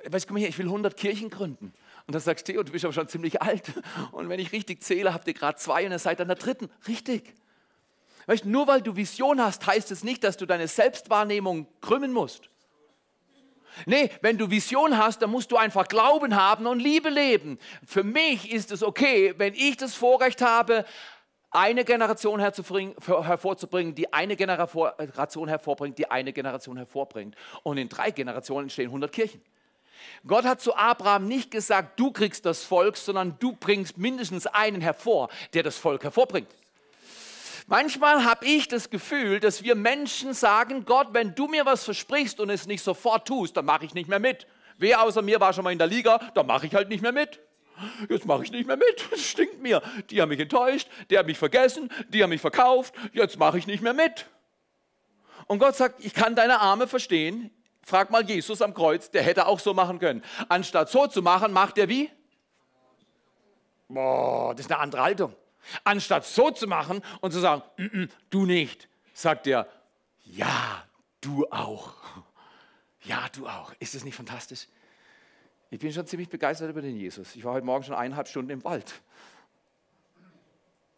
Weißt 0.03 0.25
du, 0.25 0.29
komm 0.29 0.37
her, 0.37 0.49
ich 0.49 0.57
will 0.57 0.65
100 0.65 0.97
Kirchen 0.97 1.29
gründen. 1.29 1.73
Und 2.07 2.13
dann 2.13 2.21
sagst 2.21 2.47
du, 2.47 2.53
Theo, 2.53 2.63
du 2.63 2.71
bist 2.71 2.83
aber 2.83 2.93
schon 2.93 3.07
ziemlich 3.07 3.41
alt. 3.41 3.71
Und 4.11 4.29
wenn 4.29 4.39
ich 4.39 4.51
richtig 4.51 4.83
zähle, 4.83 5.13
habt 5.13 5.27
ihr 5.27 5.35
gerade 5.35 5.59
zwei 5.59 5.85
und 5.85 5.91
ihr 5.91 5.99
seid 5.99 6.19
an 6.19 6.27
der 6.27 6.35
dritten. 6.35 6.69
Richtig. 6.87 7.33
Weißt 8.25 8.45
nur 8.45 8.67
weil 8.67 8.81
du 8.81 8.95
Vision 8.95 9.39
hast, 9.39 9.65
heißt 9.67 9.91
es 9.91 10.03
nicht, 10.03 10.23
dass 10.23 10.37
du 10.37 10.47
deine 10.47 10.67
Selbstwahrnehmung 10.67 11.67
krümmen 11.81 12.11
musst. 12.11 12.49
Nee, 13.85 14.09
wenn 14.21 14.37
du 14.37 14.49
Vision 14.49 14.97
hast, 14.97 15.21
dann 15.21 15.29
musst 15.29 15.51
du 15.51 15.57
einfach 15.57 15.87
Glauben 15.87 16.35
haben 16.35 16.65
und 16.65 16.79
Liebe 16.79 17.09
leben. 17.09 17.59
Für 17.85 18.03
mich 18.03 18.51
ist 18.51 18.71
es 18.71 18.81
okay, 18.81 19.35
wenn 19.37 19.53
ich 19.53 19.77
das 19.77 19.93
Vorrecht 19.93 20.41
habe, 20.41 20.85
eine 21.55 21.85
Generation 21.85 22.39
hervorzubringen, 22.39 23.95
die 23.95 24.13
eine 24.13 24.35
Generation 24.35 25.47
hervorbringt, 25.47 25.97
die 25.97 26.11
eine 26.11 26.33
Generation 26.33 26.77
hervorbringt. 26.77 27.35
Und 27.63 27.77
in 27.77 27.89
drei 27.89 28.11
Generationen 28.11 28.65
entstehen 28.65 28.87
100 28.87 29.11
Kirchen. 29.11 29.41
Gott 30.27 30.45
hat 30.45 30.61
zu 30.61 30.75
Abraham 30.75 31.27
nicht 31.27 31.49
gesagt, 31.51 31.99
du 31.99 32.11
kriegst 32.11 32.45
das 32.45 32.63
Volk, 32.63 32.97
sondern 32.97 33.37
du 33.39 33.53
bringst 33.53 33.97
mindestens 33.97 34.45
einen 34.45 34.81
hervor, 34.81 35.29
der 35.53 35.63
das 35.63 35.77
Volk 35.77 36.03
hervorbringt. 36.03 36.49
Manchmal 37.67 38.23
habe 38.23 38.45
ich 38.45 38.67
das 38.67 38.91
Gefühl, 38.91 39.39
dass 39.39 39.63
wir 39.63 39.73
Menschen 39.73 40.33
sagen, 40.33 40.85
Gott, 40.85 41.07
wenn 41.13 41.33
du 41.33 41.47
mir 41.47 41.65
was 41.65 41.83
versprichst 41.83 42.39
und 42.39 42.51
es 42.51 42.67
nicht 42.67 42.83
sofort 42.83 43.27
tust, 43.27 43.57
dann 43.57 43.65
mache 43.65 43.85
ich 43.85 43.95
nicht 43.95 44.07
mehr 44.07 44.19
mit. 44.19 44.45
Wer 44.77 45.01
außer 45.01 45.21
mir 45.21 45.39
war 45.39 45.53
schon 45.53 45.63
mal 45.63 45.71
in 45.71 45.79
der 45.79 45.87
Liga, 45.87 46.19
dann 46.35 46.45
mache 46.45 46.67
ich 46.67 46.75
halt 46.75 46.89
nicht 46.89 47.01
mehr 47.01 47.13
mit. 47.13 47.39
Jetzt 48.09 48.25
mache 48.25 48.43
ich 48.43 48.51
nicht 48.51 48.67
mehr 48.67 48.77
mit. 48.77 49.09
Es 49.11 49.25
stinkt 49.25 49.61
mir. 49.61 49.81
Die 50.09 50.21
haben 50.21 50.29
mich 50.29 50.39
enttäuscht, 50.39 50.89
der 51.09 51.19
hat 51.19 51.25
mich 51.25 51.37
vergessen, 51.37 51.91
die 52.09 52.23
haben 52.23 52.29
mich 52.29 52.41
verkauft. 52.41 52.93
Jetzt 53.13 53.37
mache 53.37 53.57
ich 53.57 53.67
nicht 53.67 53.81
mehr 53.81 53.93
mit. 53.93 54.25
Und 55.47 55.59
Gott 55.59 55.75
sagt, 55.75 56.03
ich 56.03 56.13
kann 56.13 56.35
deine 56.35 56.59
Arme 56.59 56.87
verstehen. 56.87 57.51
Frag 57.83 58.09
mal 58.09 58.27
Jesus 58.27 58.61
am 58.61 58.73
Kreuz, 58.73 59.11
der 59.11 59.21
hätte 59.21 59.45
auch 59.45 59.59
so 59.59 59.73
machen 59.73 59.99
können. 59.99 60.23
Anstatt 60.49 60.89
so 60.89 61.05
zu 61.07 61.21
machen, 61.21 61.53
macht 61.53 61.77
er 61.77 61.87
wie? 61.87 62.09
Boah, 63.87 64.55
das 64.55 64.65
ist 64.65 64.71
eine 64.71 64.81
andere 64.81 65.03
Haltung. 65.03 65.35
Anstatt 65.83 66.25
so 66.25 66.49
zu 66.51 66.67
machen 66.67 67.01
und 67.21 67.31
zu 67.31 67.39
sagen, 67.39 67.61
mm 67.77 67.83
-mm, 67.83 68.09
du 68.29 68.45
nicht, 68.45 68.87
sagt 69.13 69.45
er, 69.47 69.67
ja, 70.23 70.83
du 71.21 71.45
auch. 71.51 71.93
Ja, 73.07 73.27
du 73.33 73.47
auch. 73.47 73.71
Ist 73.77 73.93
das 73.93 74.03
nicht 74.03 74.15
fantastisch? 74.15 74.65
Ich 75.75 75.81
bin 75.81 75.91
schon 75.91 76.07
ziemlich 76.07 76.29
begeistert 76.29 76.69
über 76.69 76.81
den 76.81 76.95
Jesus. 76.95 77.35
Ich 77.35 77.43
war 77.43 77.51
heute 77.51 77.65
Morgen 77.65 77.83
schon 77.83 77.95
eineinhalb 77.95 78.29
Stunden 78.29 78.49
im 78.49 78.63
Wald 78.63 79.01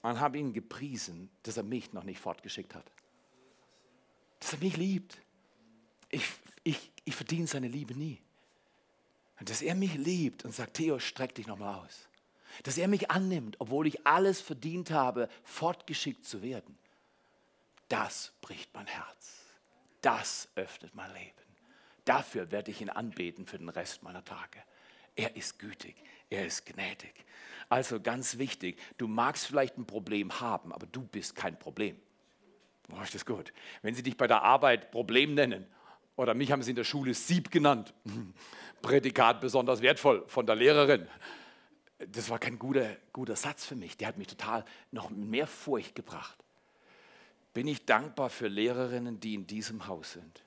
und 0.04 0.20
habe 0.20 0.38
ihn 0.38 0.54
gepriesen, 0.54 1.32
dass 1.42 1.58
er 1.58 1.64
mich 1.64 1.94
noch 1.94 2.04
nicht 2.04 2.20
fortgeschickt 2.20 2.76
hat. 2.76 2.86
Dass 4.40 4.54
er 4.54 4.60
mich 4.60 4.78
liebt. 4.78 5.18
Ich, 6.10 6.30
ich, 6.64 6.92
ich 7.06 7.16
verdiene 7.16 7.48
seine 7.48 7.70
Liebe 7.70 7.96
nie. 7.96 8.22
Und 9.40 9.50
dass 9.50 9.64
er 9.64 9.74
mich 9.74 9.96
liebt 9.96 10.46
und 10.46 10.54
sagt, 10.54 10.76
Theo, 10.76 11.00
streck 11.00 11.34
dich 11.34 11.48
nochmal 11.48 11.84
aus. 11.84 12.08
Dass 12.62 12.78
er 12.78 12.88
mich 12.88 13.10
annimmt, 13.10 13.56
obwohl 13.58 13.88
ich 13.88 14.06
alles 14.06 14.42
verdient 14.42 14.92
habe, 14.92 15.28
fortgeschickt 15.44 16.24
zu 16.24 16.44
werden. 16.44 16.78
Das 17.90 18.32
bricht 18.42 18.72
mein 18.76 18.86
Herz. 18.86 19.42
Das 20.02 20.48
öffnet 20.54 20.94
mein 20.94 21.12
Leben. 21.14 21.47
Dafür 22.08 22.52
werde 22.52 22.72
ich 22.72 22.80
ihn 22.80 22.90
anbeten 22.90 23.46
für 23.46 23.58
den 23.58 23.68
Rest 23.68 24.02
meiner 24.02 24.24
Tage. 24.24 24.64
Er 25.18 25.36
ist 25.36 25.60
gütig, 25.60 25.94
er 26.30 26.46
ist 26.46 26.66
gnädig. 26.66 27.26
Also 27.68 28.00
ganz 28.00 28.38
wichtig, 28.38 28.80
du 28.98 29.10
magst 29.10 29.46
vielleicht 29.46 29.78
ein 29.78 29.86
Problem 29.86 30.40
haben, 30.40 30.72
aber 30.72 30.88
du 30.88 31.02
bist 31.02 31.36
kein 31.36 31.60
Problem. 31.60 32.00
Oh, 32.94 33.02
ist 33.02 33.14
das 33.14 33.26
gut. 33.26 33.52
Wenn 33.82 33.94
sie 33.94 34.04
dich 34.04 34.16
bei 34.16 34.26
der 34.26 34.42
Arbeit 34.42 34.90
Problem 34.90 35.34
nennen, 35.34 35.68
oder 36.16 36.34
mich 36.34 36.50
haben 36.50 36.64
sie 36.64 36.70
in 36.70 36.78
der 36.78 36.86
Schule 36.86 37.14
Sieb 37.14 37.52
genannt, 37.52 37.94
Prädikat 38.82 39.42
besonders 39.42 39.82
wertvoll 39.82 40.24
von 40.28 40.46
der 40.46 40.56
Lehrerin. 40.56 41.10
Das 42.00 42.30
war 42.30 42.40
kein 42.40 42.58
guter, 42.58 42.96
guter 43.12 43.36
Satz 43.36 43.66
für 43.66 43.76
mich. 43.76 43.98
Der 43.98 44.08
hat 44.08 44.18
mich 44.18 44.28
total 44.28 44.64
noch 44.92 45.10
mehr 45.10 45.46
Furcht 45.46 45.94
gebracht. 45.94 46.38
Bin 47.54 47.68
ich 47.68 47.86
dankbar 47.86 48.30
für 48.30 48.48
Lehrerinnen, 48.48 49.20
die 49.20 49.34
in 49.34 49.46
diesem 49.46 49.88
Haus 49.88 50.14
sind 50.14 50.47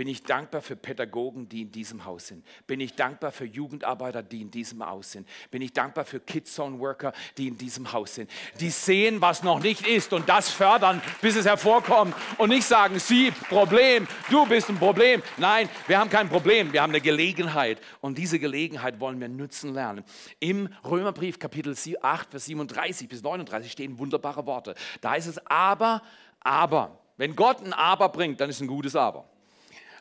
bin 0.00 0.08
ich 0.08 0.22
dankbar 0.22 0.62
für 0.62 0.76
Pädagogen, 0.76 1.46
die 1.46 1.60
in 1.60 1.72
diesem 1.72 2.06
Haus 2.06 2.28
sind. 2.28 2.42
Bin 2.66 2.80
ich 2.80 2.94
dankbar 2.94 3.32
für 3.32 3.44
Jugendarbeiter, 3.44 4.22
die 4.22 4.40
in 4.40 4.50
diesem 4.50 4.86
Haus 4.86 5.12
sind. 5.12 5.28
Bin 5.50 5.60
ich 5.60 5.74
dankbar 5.74 6.06
für 6.06 6.20
Kidzone 6.20 6.78
Worker, 6.78 7.12
die 7.36 7.48
in 7.48 7.58
diesem 7.58 7.92
Haus 7.92 8.14
sind. 8.14 8.30
Die 8.60 8.70
sehen, 8.70 9.20
was 9.20 9.42
noch 9.42 9.60
nicht 9.60 9.86
ist 9.86 10.14
und 10.14 10.26
das 10.26 10.48
fördern, 10.48 11.02
bis 11.20 11.36
es 11.36 11.44
hervorkommt. 11.44 12.14
Und 12.38 12.48
nicht 12.48 12.64
sagen, 12.64 12.98
sie, 12.98 13.30
Problem, 13.50 14.08
du 14.30 14.46
bist 14.46 14.70
ein 14.70 14.78
Problem. 14.78 15.22
Nein, 15.36 15.68
wir 15.86 15.98
haben 15.98 16.08
kein 16.08 16.30
Problem, 16.30 16.72
wir 16.72 16.80
haben 16.80 16.92
eine 16.92 17.02
Gelegenheit. 17.02 17.78
Und 18.00 18.16
diese 18.16 18.38
Gelegenheit 18.38 19.00
wollen 19.00 19.20
wir 19.20 19.28
nutzen 19.28 19.74
lernen. 19.74 20.02
Im 20.38 20.70
Römerbrief 20.82 21.38
Kapitel 21.38 21.76
8, 22.00 22.30
Vers 22.30 22.46
37 22.46 23.06
bis 23.06 23.22
39 23.22 23.70
stehen 23.70 23.98
wunderbare 23.98 24.46
Worte. 24.46 24.74
Da 25.02 25.10
heißt 25.10 25.28
es 25.28 25.46
aber, 25.46 26.00
aber. 26.40 26.96
Wenn 27.18 27.36
Gott 27.36 27.62
ein 27.62 27.74
Aber 27.74 28.08
bringt, 28.08 28.40
dann 28.40 28.48
ist 28.48 28.62
ein 28.62 28.66
gutes 28.66 28.96
Aber. 28.96 29.29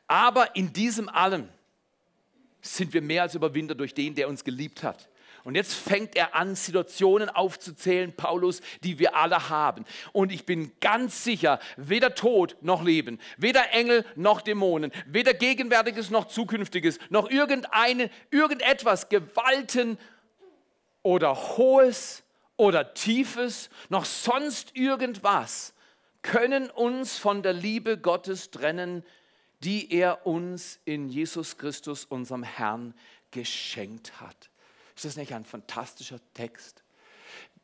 Aber 0.10 0.56
in 0.56 0.74
diesem 0.74 1.08
allem 1.08 1.48
sind 2.62 2.94
wir 2.94 3.02
mehr 3.02 3.22
als 3.22 3.36
Überwinder 3.36 3.76
durch 3.76 3.94
den, 3.94 4.16
der 4.16 4.28
uns 4.28 4.44
geliebt 4.44 4.84
hat. 4.84 5.08
Und 5.44 5.54
jetzt 5.56 5.76
fängt 5.76 6.16
er 6.16 6.36
an, 6.36 6.56
Situationen 6.56 7.30
aufzuzählen, 7.30 8.12
Paulus, 8.14 8.62
die 8.84 8.98
wir 9.00 9.16
alle 9.16 9.50
haben. 9.50 9.86
Und 10.12 10.32
ich 10.32 10.46
bin 10.46 10.72
ganz 10.82 11.24
sicher, 11.24 11.60
weder 11.78 12.16
Tod 12.16 12.58
noch 12.62 12.84
Leben, 12.84 13.20
weder 13.38 13.72
Engel 13.72 14.04
noch 14.16 14.42
Dämonen, 14.42 14.92
weder 15.06 15.34
Gegenwärtiges 15.34 16.10
noch 16.10 16.26
Zukünftiges, 16.26 16.98
noch 17.10 17.30
irgendeine, 17.30 18.10
irgendetwas, 18.32 19.10
Gewalten 19.10 20.00
oder 21.04 21.36
Hohes 21.36 22.24
oder 22.58 22.96
Tiefes, 22.96 23.70
noch 23.90 24.06
sonst 24.06 24.76
irgendwas 24.76 25.74
können 26.22 26.70
uns 26.70 27.18
von 27.18 27.44
der 27.44 27.54
Liebe 27.54 27.98
Gottes 27.98 28.52
trennen, 28.52 29.06
die 29.64 29.92
er 29.92 30.26
uns 30.26 30.80
in 30.86 31.10
Jesus 31.10 31.58
Christus, 31.58 32.06
unserem 32.06 32.44
Herrn, 32.44 32.94
geschenkt 33.32 34.22
hat. 34.22 34.50
Ist 34.96 35.06
das 35.06 35.18
nicht 35.18 35.34
ein 35.34 35.46
fantastischer 35.46 36.20
Text? 36.34 36.84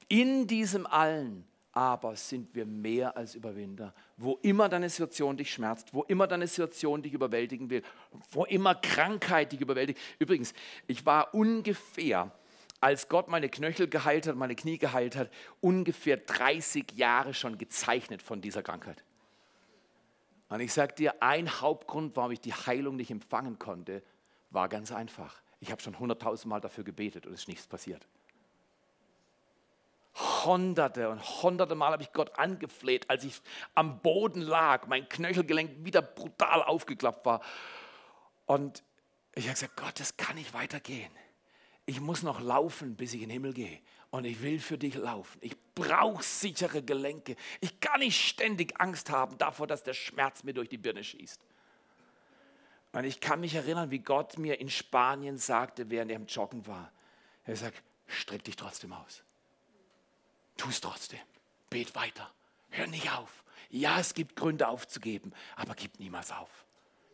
In 0.07 0.47
diesem 0.47 0.85
allen 0.85 1.47
aber 1.75 2.15
sind 2.15 2.55
wir 2.55 2.65
mehr 2.65 3.17
als 3.17 3.35
Überwinder. 3.35 3.93
Wo 4.15 4.39
immer 4.41 4.69
deine 4.69 4.89
Situation 4.89 5.35
dich 5.35 5.51
schmerzt, 5.51 5.93
wo 5.93 6.03
immer 6.03 6.25
deine 6.25 6.47
Situation 6.47 7.01
dich 7.01 7.11
überwältigen 7.11 7.69
will, 7.69 7.83
wo 8.31 8.45
immer 8.45 8.75
Krankheit 8.75 9.51
dich 9.51 9.59
überwältigt. 9.59 9.99
Übrigens, 10.17 10.53
ich 10.87 11.05
war 11.05 11.33
ungefähr, 11.33 12.31
als 12.79 13.09
Gott 13.09 13.27
meine 13.27 13.49
Knöchel 13.49 13.89
geheilt 13.89 14.25
hat, 14.25 14.37
meine 14.37 14.55
Knie 14.55 14.77
geheilt 14.77 15.17
hat, 15.17 15.29
ungefähr 15.59 16.15
30 16.15 16.93
Jahre 16.93 17.33
schon 17.33 17.57
gezeichnet 17.57 18.21
von 18.21 18.39
dieser 18.39 18.63
Krankheit. 18.63 19.03
Und 20.49 20.59
ich 20.59 20.73
sage 20.73 20.93
dir, 20.93 21.21
ein 21.21 21.61
Hauptgrund, 21.61 22.15
warum 22.15 22.31
ich 22.31 22.39
die 22.39 22.53
Heilung 22.53 22.95
nicht 22.95 23.11
empfangen 23.11 23.57
konnte, 23.57 24.03
war 24.51 24.69
ganz 24.69 24.91
einfach. 24.91 25.41
Ich 25.59 25.71
habe 25.71 25.81
schon 25.81 25.97
hunderttausend 25.97 26.49
Mal 26.49 26.61
dafür 26.61 26.83
gebetet 26.83 27.25
und 27.25 27.33
es 27.33 27.41
ist 27.41 27.47
nichts 27.47 27.67
passiert. 27.67 28.07
Hunderte 30.45 31.09
und 31.09 31.21
hunderte 31.43 31.75
Mal 31.75 31.91
habe 31.91 32.03
ich 32.03 32.13
Gott 32.13 32.37
angefleht, 32.37 33.09
als 33.09 33.23
ich 33.23 33.41
am 33.73 33.99
Boden 33.99 34.41
lag, 34.41 34.87
mein 34.87 35.09
Knöchelgelenk 35.09 35.83
wieder 35.83 36.01
brutal 36.01 36.63
aufgeklappt 36.63 37.25
war. 37.25 37.41
Und 38.45 38.83
ich 39.33 39.45
habe 39.45 39.55
gesagt, 39.55 39.75
Gott, 39.75 39.99
das 39.99 40.15
kann 40.15 40.35
nicht 40.35 40.53
weitergehen. 40.53 41.11
Ich 41.85 41.99
muss 41.99 42.23
noch 42.23 42.39
laufen, 42.39 42.95
bis 42.95 43.13
ich 43.13 43.21
in 43.21 43.29
den 43.29 43.33
Himmel 43.33 43.53
gehe. 43.53 43.79
Und 44.15 44.23
ich 44.23 44.41
will 44.41 44.61
für 44.61 44.77
dich 44.77 44.95
laufen. 44.95 45.37
Ich 45.41 45.57
brauche 45.75 46.23
sichere 46.23 46.81
Gelenke. 46.81 47.35
Ich 47.59 47.81
kann 47.81 47.99
nicht 47.99 48.17
ständig 48.17 48.79
Angst 48.79 49.09
haben 49.09 49.37
davor, 49.37 49.67
dass 49.67 49.83
der 49.83 49.93
Schmerz 49.93 50.45
mir 50.45 50.53
durch 50.53 50.69
die 50.69 50.77
Birne 50.77 51.03
schießt. 51.03 51.41
Und 52.93 53.03
ich 53.03 53.19
kann 53.19 53.41
mich 53.41 53.55
erinnern, 53.55 53.91
wie 53.91 53.99
Gott 53.99 54.37
mir 54.37 54.61
in 54.61 54.69
Spanien 54.69 55.37
sagte, 55.37 55.89
während 55.89 56.11
er 56.11 56.15
im 56.15 56.27
Joggen 56.27 56.65
war. 56.65 56.93
Er 57.43 57.57
sagt, 57.57 57.83
streck 58.07 58.41
dich 58.45 58.55
trotzdem 58.55 58.93
aus. 58.93 59.21
Tu 60.55 60.69
es 60.69 60.79
trotzdem. 60.79 61.19
Bet 61.69 61.93
weiter. 61.93 62.31
Hör 62.69 62.87
nicht 62.87 63.11
auf. 63.11 63.43
Ja, 63.69 63.99
es 63.99 64.13
gibt 64.13 64.37
Gründe 64.37 64.69
aufzugeben, 64.69 65.33
aber 65.57 65.75
gib 65.75 65.99
niemals 65.99 66.31
auf. 66.31 66.63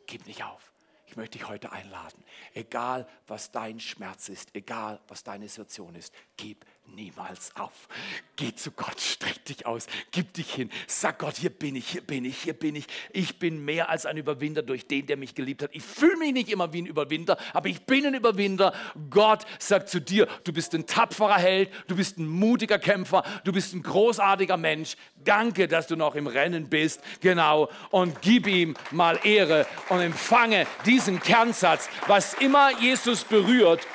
Gib 0.06 0.28
nicht 0.28 0.44
auf. 0.44 0.72
Ich 1.12 1.18
möchte 1.18 1.38
dich 1.38 1.50
heute 1.50 1.74
einladen. 1.74 2.24
Egal, 2.54 3.06
was 3.28 3.52
dein 3.52 3.82
Schmerz 3.82 4.30
ist, 4.30 4.56
egal, 4.56 5.02
was 5.10 5.26
deine 5.26 5.50
Situation 5.50 5.94
ist, 5.96 6.14
gib 6.38 6.66
niemals 6.88 7.56
auf. 7.56 7.88
Geh 8.36 8.54
zu 8.56 8.72
Gott, 8.72 9.00
streck 9.00 9.46
dich 9.46 9.66
aus, 9.66 9.88
gib 10.12 10.34
dich 10.34 10.54
hin. 10.54 10.70
Sag 10.88 11.20
Gott, 11.20 11.36
hier 11.38 11.50
bin 11.50 11.76
ich, 11.76 11.88
hier 11.88 12.02
bin 12.02 12.26
ich, 12.26 12.38
hier 12.42 12.54
bin 12.54 12.76
ich. 12.76 12.88
Ich 13.12 13.40
bin 13.40 13.64
mehr 13.64 13.90
als 13.90 14.06
ein 14.06 14.18
Überwinder 14.18 14.62
durch 14.62 14.88
den, 14.88 15.06
der 15.06 15.18
mich 15.18 15.36
geliebt 15.36 15.64
hat. 15.64 15.70
Ich 15.74 15.84
fühle 15.84 16.18
mich 16.18 16.34
nicht 16.34 16.50
immer 16.50 16.74
wie 16.74 16.82
ein 16.82 16.86
Überwinder, 16.86 17.38
aber 17.54 17.70
ich 17.70 17.86
bin 17.86 18.06
ein 18.06 18.14
Überwinder. 18.14 18.74
Gott 19.10 19.46
sagt 19.60 19.90
zu 19.90 20.02
dir, 20.02 20.28
du 20.44 20.54
bist 20.54 20.74
ein 20.74 20.86
tapferer 20.86 21.38
Held, 21.38 21.70
du 21.88 21.96
bist 21.96 22.18
ein 22.18 22.28
mutiger 22.28 22.80
Kämpfer, 22.80 23.24
du 23.44 23.52
bist 23.52 23.74
ein 23.74 23.84
großartiger 23.84 24.58
Mensch. 24.58 24.96
Danke, 25.24 25.68
dass 25.68 25.88
du 25.88 25.96
noch 25.96 26.16
im 26.16 26.28
Rennen 26.28 26.68
bist. 26.68 27.02
Genau. 27.22 27.70
Und 27.92 28.22
gib 28.22 28.48
ihm 28.48 28.76
mal 28.92 29.20
Ehre 29.24 29.68
und 29.90 30.00
empfange 30.00 30.66
diesen 30.86 31.20
Kernsatz. 31.20 31.90
Was 32.08 32.34
immer 32.36 32.72
Jesus 32.80 33.24
berührt, 33.24 33.86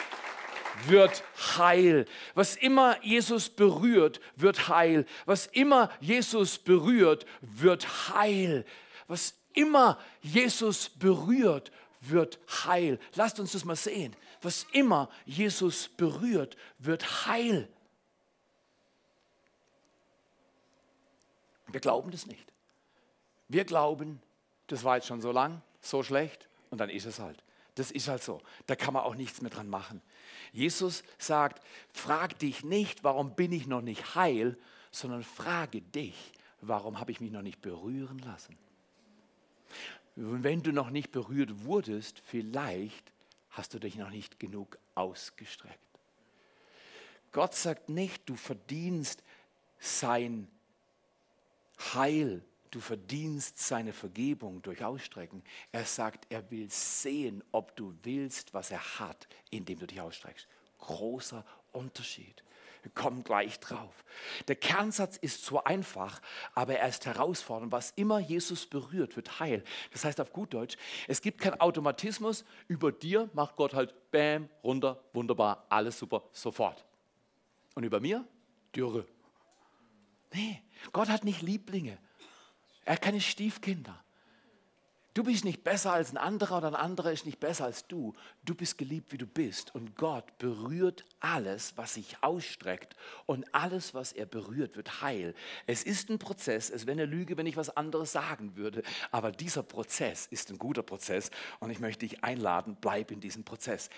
wird 0.89 1.23
heil. 1.57 2.07
Was 2.35 2.57
immer 2.57 3.03
Jesus 3.05 3.49
berührt, 3.49 4.21
wird 4.37 4.69
heil. 4.69 5.07
Was 5.25 5.47
immer 5.47 5.91
Jesus 6.01 6.59
berührt, 6.59 7.27
wird 7.41 8.15
heil. 8.15 8.65
Was 9.07 9.35
immer 9.55 9.99
Jesus 10.21 10.89
berührt, 10.89 11.73
wird 12.01 12.39
heil. 12.65 12.99
Lasst 13.15 13.41
uns 13.41 13.53
das 13.53 13.65
mal 13.65 13.77
sehen. 13.77 14.15
Was 14.43 14.67
immer 14.73 15.11
Jesus 15.25 15.89
berührt, 15.89 16.57
wird 16.79 17.27
heil. 17.27 17.69
Wir 21.69 21.81
glauben 21.81 22.11
das 22.11 22.27
nicht. 22.27 22.53
Wir 23.49 23.65
glauben, 23.65 24.21
das 24.67 24.85
war 24.85 24.97
jetzt 24.97 25.07
schon 25.07 25.21
so 25.21 25.33
lang, 25.33 25.63
so 25.81 26.03
schlecht 26.03 26.49
und 26.71 26.79
dann 26.79 26.91
ist 26.91 27.07
es 27.07 27.19
halt. 27.19 27.43
Das 27.75 27.91
ist 27.91 28.09
halt 28.09 28.23
so. 28.23 28.41
Da 28.67 28.75
kann 28.75 28.95
man 28.95 29.03
auch 29.03 29.15
nichts 29.15 29.43
mehr 29.43 29.51
dran 29.51 29.69
machen. 29.69 30.01
Jesus 30.53 31.03
sagt, 31.19 31.63
frag 31.93 32.39
dich 32.39 32.65
nicht, 32.65 33.05
warum 33.05 33.35
bin 33.35 33.53
ich 33.53 33.67
noch 33.67 33.83
nicht 33.83 34.15
heil, 34.15 34.59
sondern 34.91 35.23
frage 35.23 35.83
dich, 35.83 36.33
warum 36.61 36.99
habe 36.99 37.13
ich 37.13 37.21
mich 37.21 37.31
noch 37.31 37.43
nicht 37.43 37.61
berühren 37.61 38.19
lassen. 38.21 38.57
Wenn 40.15 40.63
du 40.63 40.73
noch 40.73 40.91
nicht 40.91 41.13
berührt 41.13 41.65
wurdest, 41.65 42.21
vielleicht 42.25 43.13
hast 43.51 43.75
du 43.75 43.79
dich 43.79 43.97
noch 43.97 44.11
nicht 44.11 44.41
genug 44.41 44.79
ausgestreckt. 44.95 45.79
Gott 47.33 47.55
sagt 47.55 47.91
nicht, 47.91 48.29
du 48.29 48.35
verdienst 48.35 49.23
sein 49.79 50.49
Heil 51.95 52.43
du 52.71 52.81
verdienst 52.81 53.59
seine 53.59 53.93
Vergebung 53.93 54.63
durch 54.63 54.85
Ausstrecken. 54.85 55.43
Er 55.73 55.85
sagt, 55.85 56.27
er 56.31 56.51
will 56.51 56.71
sehen, 56.71 57.43
ob 57.53 57.77
du 57.77 57.95
willst, 58.03 58.55
was 58.55 58.71
er 58.71 58.99
hat, 58.99 59.29
indem 59.51 59.79
du 59.79 59.87
dich 59.87 60.01
ausstreckst. 60.01 60.47
Großer 60.79 61.45
Unterschied. 61.73 62.43
Wir 62.83 62.93
kommen 62.93 63.25
gleich 63.25 63.59
drauf. 63.59 64.05
Der 64.47 64.55
Kernsatz 64.55 65.17
ist 65.17 65.45
so 65.45 65.65
einfach, 65.65 66.23
aber 66.55 66.77
er 66.77 66.89
ist 66.89 67.05
herausfordernd. 67.05 67.73
Was 67.73 67.91
immer 67.97 68.21
Jesus 68.21 68.65
berührt, 68.65 69.17
wird 69.17 69.41
heil. 69.41 69.65
Das 69.91 70.05
heißt 70.05 70.21
auf 70.21 70.33
gut 70.33 70.55
Deutsch, 70.55 70.77
es 71.09 71.21
gibt 71.21 71.41
keinen 71.41 71.61
Automatismus. 71.61 72.45
Über 72.69 72.93
dir 72.93 73.29
macht 73.33 73.57
Gott 73.57 73.75
halt 73.75 74.13
Bäm, 74.13 74.49
runter, 74.63 75.03
wunderbar, 75.13 75.67
alles 75.69 75.99
super, 75.99 76.23
sofort. 76.31 76.85
Und 77.75 77.83
über 77.83 77.99
mir 77.99 78.25
Dürre. 78.73 79.05
Nee, 80.33 80.63
Gott 80.93 81.09
hat 81.09 81.25
nicht 81.25 81.43
Lieblinge. 81.43 81.99
Er 82.87 82.95
hat 82.95 83.03
keine 83.03 83.21
Stiefkinder. 83.21 84.03
Du 85.13 85.25
bist 85.25 85.47
nicht 85.47 85.65
besser 85.65 85.95
als 85.95 86.13
ein 86.13 86.19
anderer 86.19 86.59
oder 86.59 86.69
ein 86.69 86.75
anderer 86.75 87.11
ist 87.11 87.25
nicht 87.25 87.41
besser 87.41 87.65
als 87.65 87.87
du. 87.87 88.15
Du 88.45 88.55
bist 88.55 88.77
geliebt, 88.77 89.13
wie 89.13 89.19
du 89.19 89.27
bist. 89.27 89.75
Und 89.75 89.97
Gott 89.97 90.37
berührt 90.39 91.07
alles, 91.21 91.73
was 91.77 91.95
sich 91.95 92.19
ausstreckt. 92.21 92.95
Und 93.25 93.47
alles, 93.55 93.95
was 93.95 94.13
er 94.13 94.27
berührt, 94.27 94.77
wird 94.77 95.01
heil. 95.01 95.35
Es 95.67 95.83
ist 95.83 96.11
ein 96.11 96.19
Prozess. 96.19 96.69
Es 96.69 96.87
wäre 96.87 96.93
eine 96.93 97.07
Lüge, 97.07 97.39
wenn 97.39 97.47
ich 97.47 97.57
was 97.57 97.75
anderes 97.77 98.13
sagen 98.13 98.57
würde. 98.57 98.83
Aber 99.11 99.33
dieser 99.33 99.63
Prozess 99.63 100.27
ist 100.27 100.51
ein 100.51 100.59
guter 100.59 100.83
Prozess. 100.83 101.31
Und 101.61 101.71
ich 101.71 101.81
möchte 101.81 102.07
dich 102.07 102.23
einladen, 102.23 102.77
bleib 102.79 103.11
in 103.11 103.21
diesem 103.21 103.43
Prozess. 103.43 103.89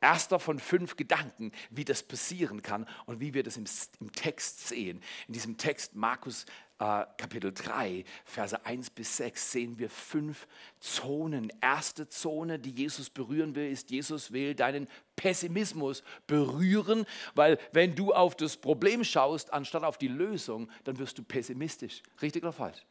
Erster 0.00 0.38
von 0.38 0.60
fünf 0.60 0.96
Gedanken, 0.96 1.50
wie 1.70 1.84
das 1.84 2.04
passieren 2.04 2.62
kann 2.62 2.86
und 3.06 3.18
wie 3.18 3.34
wir 3.34 3.42
das 3.42 3.56
im, 3.56 3.64
im 3.98 4.12
Text 4.12 4.68
sehen. 4.68 5.02
In 5.26 5.34
diesem 5.34 5.56
Text 5.56 5.96
Markus 5.96 6.46
äh, 6.78 7.04
Kapitel 7.16 7.52
3, 7.52 8.04
Verse 8.24 8.64
1 8.64 8.90
bis 8.90 9.16
6 9.16 9.52
sehen 9.52 9.78
wir 9.78 9.90
fünf 9.90 10.46
Zonen. 10.80 11.52
Erste 11.60 12.08
Zone, 12.08 12.58
die 12.58 12.70
Jesus 12.70 13.10
berühren 13.10 13.54
will, 13.54 13.70
ist, 13.70 13.90
Jesus 13.90 14.32
will 14.32 14.54
deinen 14.54 14.88
Pessimismus 15.16 16.02
berühren, 16.26 17.06
weil 17.34 17.58
wenn 17.72 17.94
du 17.94 18.12
auf 18.12 18.36
das 18.36 18.56
Problem 18.56 19.04
schaust, 19.04 19.52
anstatt 19.52 19.84
auf 19.84 19.98
die 19.98 20.08
Lösung, 20.08 20.70
dann 20.84 20.98
wirst 20.98 21.18
du 21.18 21.22
pessimistisch. 21.22 22.02
Richtig 22.20 22.42
oder 22.42 22.52
falsch? 22.52 22.84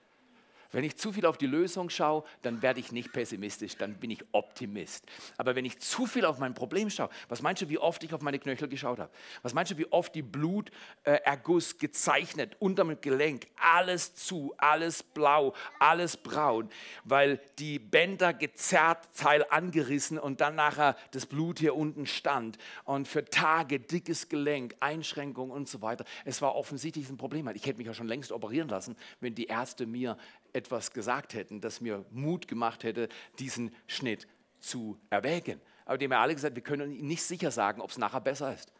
Wenn 0.75 0.83
ich 0.83 0.97
zu 0.97 1.13
viel 1.13 1.25
auf 1.25 1.37
die 1.37 1.47
Lösung 1.47 1.89
schaue, 1.89 2.25
dann 2.41 2.61
werde 2.61 2.81
ich 2.81 2.91
nicht 2.91 3.13
pessimistisch, 3.13 3.77
dann 3.77 3.93
bin 3.93 4.11
ich 4.11 4.25
Optimist. 4.33 5.05
Aber 5.37 5.55
wenn 5.55 5.63
ich 5.63 5.79
zu 5.79 6.05
viel 6.05 6.25
auf 6.25 6.37
mein 6.37 6.53
Problem 6.53 6.89
schaue, 6.89 7.09
was 7.29 7.41
meinst 7.41 7.61
du, 7.61 7.69
wie 7.69 7.77
oft 7.77 8.03
ich 8.03 8.13
auf 8.13 8.21
meine 8.21 8.39
Knöchel 8.39 8.67
geschaut 8.67 8.99
habe? 8.99 9.09
Was 9.41 9.53
meinst 9.53 9.71
du, 9.71 9.77
wie 9.77 9.89
oft 9.93 10.13
die 10.13 10.21
Bluterguss 10.21 11.77
gezeichnet 11.77 12.57
unter 12.59 12.83
dem 12.83 12.99
Gelenk? 12.99 13.47
Alles 13.55 14.15
zu, 14.15 14.53
alles 14.57 15.01
blau, 15.01 15.53
alles 15.79 16.17
braun, 16.17 16.67
weil 17.05 17.39
die 17.57 17.79
Bänder 17.79 18.33
gezerrt, 18.33 19.07
Teil 19.15 19.45
angerissen 19.49 20.19
und 20.19 20.41
dann 20.41 20.55
nachher 20.55 20.97
das 21.11 21.25
Blut 21.25 21.59
hier 21.59 21.73
unten 21.73 22.05
stand. 22.05 22.57
Und 22.83 23.07
für 23.07 23.23
Tage 23.23 23.79
dickes 23.79 24.27
Gelenk, 24.27 24.75
Einschränkungen 24.81 25.55
und 25.55 25.69
so 25.69 25.81
weiter. 25.81 26.03
Es 26.25 26.41
war 26.41 26.53
offensichtlich 26.53 27.09
ein 27.09 27.15
Problem. 27.15 27.47
Ich 27.55 27.65
hätte 27.65 27.77
mich 27.77 27.87
ja 27.87 27.93
schon 27.93 28.09
längst 28.09 28.33
operieren 28.33 28.67
lassen, 28.67 28.97
wenn 29.21 29.35
die 29.35 29.45
Ärzte 29.45 29.85
mir 29.85 30.17
etwas 30.55 30.91
gesagt 30.91 31.33
hätten, 31.33 31.61
das 31.61 31.81
mir 31.81 32.05
Mut 32.11 32.47
gemacht 32.47 32.83
hätte, 32.83 33.09
diesen 33.39 33.75
Schnitt 33.87 34.27
zu 34.59 34.97
erwägen. 35.09 35.61
Aber 35.85 35.97
die 35.97 36.05
haben 36.05 36.13
ja 36.13 36.21
alle 36.21 36.33
gesagt, 36.33 36.55
wir 36.55 36.63
können 36.63 37.05
nicht 37.05 37.23
sicher 37.23 37.51
sagen, 37.51 37.81
ob 37.81 37.91
es 37.91 37.97
nachher 37.97 38.21
besser 38.21 38.53
ist. 38.53 38.71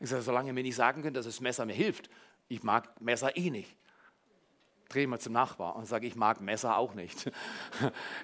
Ich 0.00 0.08
sage, 0.08 0.22
solange 0.22 0.48
ihr 0.48 0.54
mir 0.54 0.62
nicht 0.62 0.76
sagen 0.76 1.02
könnt, 1.02 1.16
dass 1.16 1.26
das 1.26 1.40
Messer 1.40 1.66
mir 1.66 1.74
hilft, 1.74 2.08
ich 2.48 2.62
mag 2.62 3.00
Messer 3.00 3.36
eh 3.36 3.50
nicht. 3.50 3.76
Dreh 4.88 5.06
mal 5.06 5.18
zum 5.18 5.34
Nachbar 5.34 5.76
und 5.76 5.84
sage, 5.84 6.06
ich 6.06 6.14
mag 6.14 6.40
Messer 6.40 6.78
auch 6.78 6.94
nicht. 6.94 7.30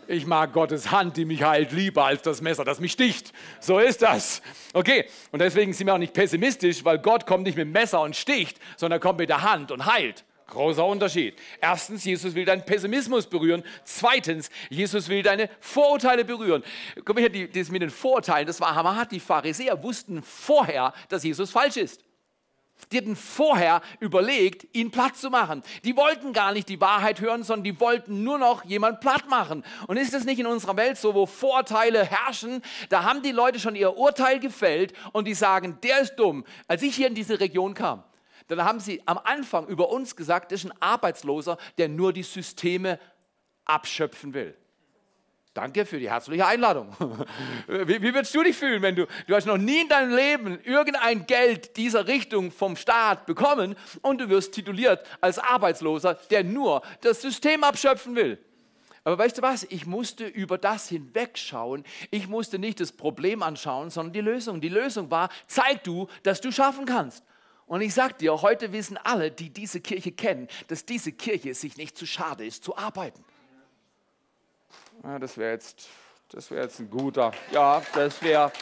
Ich 0.06 0.26
mag 0.26 0.52
Gottes 0.52 0.90
Hand, 0.90 1.16
die 1.16 1.24
mich 1.24 1.42
heilt, 1.42 1.72
lieber 1.72 2.04
als 2.04 2.22
das 2.22 2.40
Messer, 2.40 2.64
das 2.64 2.78
mich 2.78 2.92
sticht. 2.92 3.32
So 3.60 3.78
ist 3.78 4.02
das. 4.02 4.42
Okay, 4.72 5.06
und 5.32 5.40
deswegen 5.40 5.72
sind 5.72 5.86
wir 5.86 5.94
auch 5.94 5.98
nicht 5.98 6.12
pessimistisch, 6.12 6.84
weil 6.84 6.98
Gott 6.98 7.26
kommt 7.26 7.44
nicht 7.44 7.56
mit 7.56 7.68
Messer 7.68 8.00
und 8.02 8.14
sticht, 8.16 8.58
sondern 8.76 9.00
kommt 9.00 9.18
mit 9.18 9.28
der 9.30 9.42
Hand 9.42 9.72
und 9.72 9.86
heilt. 9.86 10.24
Großer 10.46 10.84
Unterschied. 10.84 11.34
Erstens, 11.60 12.04
Jesus 12.04 12.34
will 12.34 12.44
deinen 12.44 12.64
Pessimismus 12.64 13.26
berühren. 13.26 13.64
Zweitens, 13.84 14.50
Jesus 14.68 15.08
will 15.08 15.22
deine 15.22 15.48
Vorurteile 15.60 16.24
berühren. 16.24 16.62
Guck 17.04 17.16
mal 17.16 17.28
hier, 17.28 17.48
das 17.50 17.70
mit 17.70 17.82
den 17.82 17.90
Vorurteilen, 17.90 18.46
das 18.46 18.60
war 18.60 18.74
hammerhart. 18.74 19.10
Die 19.10 19.20
Pharisäer 19.20 19.82
wussten 19.82 20.22
vorher, 20.22 20.92
dass 21.08 21.24
Jesus 21.24 21.50
falsch 21.50 21.78
ist. 21.78 22.04
Die 22.92 22.98
hatten 22.98 23.16
vorher 23.16 23.80
überlegt, 24.00 24.66
ihn 24.76 24.90
platt 24.90 25.16
zu 25.16 25.30
machen. 25.30 25.62
Die 25.84 25.96
wollten 25.96 26.32
gar 26.32 26.52
nicht 26.52 26.68
die 26.68 26.80
Wahrheit 26.80 27.20
hören, 27.20 27.42
sondern 27.42 27.64
die 27.64 27.80
wollten 27.80 28.22
nur 28.22 28.38
noch 28.38 28.64
jemand 28.64 29.00
platt 29.00 29.28
machen. 29.28 29.64
Und 29.86 29.96
ist 29.96 30.12
es 30.12 30.24
nicht 30.24 30.38
in 30.38 30.46
unserer 30.46 30.76
Welt 30.76 30.98
so, 30.98 31.14
wo 31.14 31.24
Vorteile 31.24 32.04
herrschen? 32.04 32.62
Da 32.90 33.04
haben 33.04 33.22
die 33.22 33.32
Leute 33.32 33.58
schon 33.58 33.76
ihr 33.76 33.96
Urteil 33.96 34.38
gefällt 34.38 34.92
und 35.12 35.26
die 35.26 35.34
sagen, 35.34 35.78
der 35.82 36.00
ist 36.00 36.16
dumm. 36.16 36.44
Als 36.68 36.82
ich 36.82 36.94
hier 36.94 37.06
in 37.06 37.14
diese 37.14 37.40
Region 37.40 37.74
kam, 37.74 38.04
dann 38.48 38.64
haben 38.64 38.80
sie 38.80 39.02
am 39.06 39.18
Anfang 39.18 39.66
über 39.68 39.90
uns 39.90 40.16
gesagt, 40.16 40.52
das 40.52 40.64
ist 40.64 40.70
ein 40.70 40.82
Arbeitsloser, 40.82 41.56
der 41.78 41.88
nur 41.88 42.12
die 42.12 42.22
Systeme 42.22 42.98
abschöpfen 43.64 44.34
will. 44.34 44.56
Danke 45.54 45.86
für 45.86 46.00
die 46.00 46.10
herzliche 46.10 46.44
Einladung. 46.44 46.88
Wie, 47.68 48.02
wie 48.02 48.12
würdest 48.12 48.34
du 48.34 48.42
dich 48.42 48.56
fühlen, 48.56 48.82
wenn 48.82 48.96
du, 48.96 49.06
du 49.28 49.36
hast 49.36 49.46
noch 49.46 49.56
nie 49.56 49.82
in 49.82 49.88
deinem 49.88 50.12
Leben 50.12 50.58
irgendein 50.64 51.26
Geld 51.26 51.76
dieser 51.76 52.08
Richtung 52.08 52.50
vom 52.50 52.74
Staat 52.74 53.24
bekommen 53.24 53.76
und 54.02 54.20
du 54.20 54.28
wirst 54.28 54.52
tituliert 54.52 55.06
als 55.20 55.38
Arbeitsloser, 55.38 56.14
der 56.30 56.42
nur 56.42 56.82
das 57.02 57.22
System 57.22 57.62
abschöpfen 57.62 58.16
will? 58.16 58.44
Aber 59.04 59.16
weißt 59.16 59.38
du 59.38 59.42
was? 59.42 59.64
Ich 59.70 59.86
musste 59.86 60.26
über 60.26 60.58
das 60.58 60.88
hinwegschauen. 60.88 61.84
Ich 62.10 62.26
musste 62.26 62.58
nicht 62.58 62.80
das 62.80 62.90
Problem 62.90 63.42
anschauen, 63.42 63.90
sondern 63.90 64.12
die 64.12 64.22
Lösung. 64.22 64.60
Die 64.60 64.68
Lösung 64.68 65.10
war, 65.10 65.28
zeig 65.46 65.84
du, 65.84 66.08
dass 66.24 66.40
du 66.40 66.50
schaffen 66.50 66.84
kannst. 66.84 67.22
Und 67.66 67.80
ich 67.80 67.94
sage 67.94 68.14
dir, 68.14 68.42
heute 68.42 68.72
wissen 68.72 68.98
alle, 68.98 69.30
die 69.30 69.50
diese 69.50 69.80
Kirche 69.80 70.12
kennen, 70.12 70.48
dass 70.68 70.84
diese 70.84 71.12
Kirche 71.12 71.54
sich 71.54 71.76
nicht 71.76 71.96
zu 71.96 72.06
schade 72.06 72.44
ist, 72.44 72.62
zu 72.62 72.76
arbeiten. 72.76 73.24
Ja, 75.02 75.18
das 75.18 75.36
wäre 75.36 75.52
jetzt, 75.52 75.88
wär 76.48 76.62
jetzt 76.62 76.78
ein 76.80 76.90
guter, 76.90 77.32
ja, 77.52 77.82
das 77.94 78.22
wäre 78.22 78.52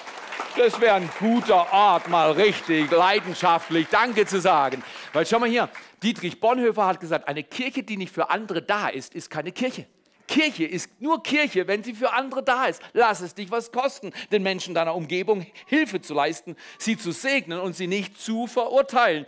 das 0.56 0.78
wär 0.80 0.94
ein 0.94 1.08
guter 1.18 1.72
Ort, 1.72 2.08
mal 2.08 2.32
richtig 2.32 2.90
leidenschaftlich 2.90 3.88
Danke 3.88 4.26
zu 4.26 4.40
sagen. 4.40 4.82
Weil 5.12 5.24
schau 5.24 5.38
mal 5.38 5.48
hier, 5.48 5.68
Dietrich 6.02 6.40
Bonhoeffer 6.40 6.86
hat 6.86 7.00
gesagt, 7.00 7.26
eine 7.26 7.42
Kirche, 7.42 7.82
die 7.82 7.96
nicht 7.96 8.12
für 8.12 8.28
andere 8.28 8.60
da 8.60 8.88
ist, 8.88 9.14
ist 9.14 9.30
keine 9.30 9.52
Kirche. 9.52 9.86
Kirche 10.32 10.64
ist 10.64 10.90
nur 10.98 11.22
Kirche, 11.22 11.68
wenn 11.68 11.84
sie 11.84 11.92
für 11.92 12.14
andere 12.14 12.42
da 12.42 12.64
ist. 12.64 12.82
Lass 12.94 13.20
es 13.20 13.34
dich 13.34 13.50
was 13.50 13.70
kosten, 13.70 14.12
den 14.30 14.42
Menschen 14.42 14.74
deiner 14.74 14.94
Umgebung 14.94 15.46
Hilfe 15.66 16.00
zu 16.00 16.14
leisten, 16.14 16.56
sie 16.78 16.96
zu 16.96 17.12
segnen 17.12 17.60
und 17.60 17.76
sie 17.76 17.86
nicht 17.86 18.18
zu 18.18 18.46
verurteilen. 18.46 19.26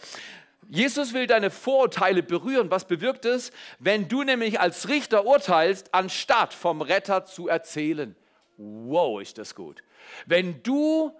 Jesus 0.70 1.12
will 1.12 1.26
deine 1.26 1.50
Vorurteile 1.50 2.22
berühren. 2.22 2.70
Was 2.70 2.86
bewirkt 2.86 3.26
es? 3.26 3.52
Wenn 3.78 4.08
du 4.08 4.22
nämlich 4.22 4.60
als 4.60 4.88
Richter 4.88 5.26
urteilst, 5.26 5.92
anstatt 5.92 6.54
vom 6.54 6.80
Retter 6.80 7.26
zu 7.26 7.48
erzählen. 7.48 8.16
Wow, 8.56 9.20
ist 9.20 9.36
das 9.36 9.54
gut. 9.54 9.82
Wenn 10.24 10.62
du 10.62 11.14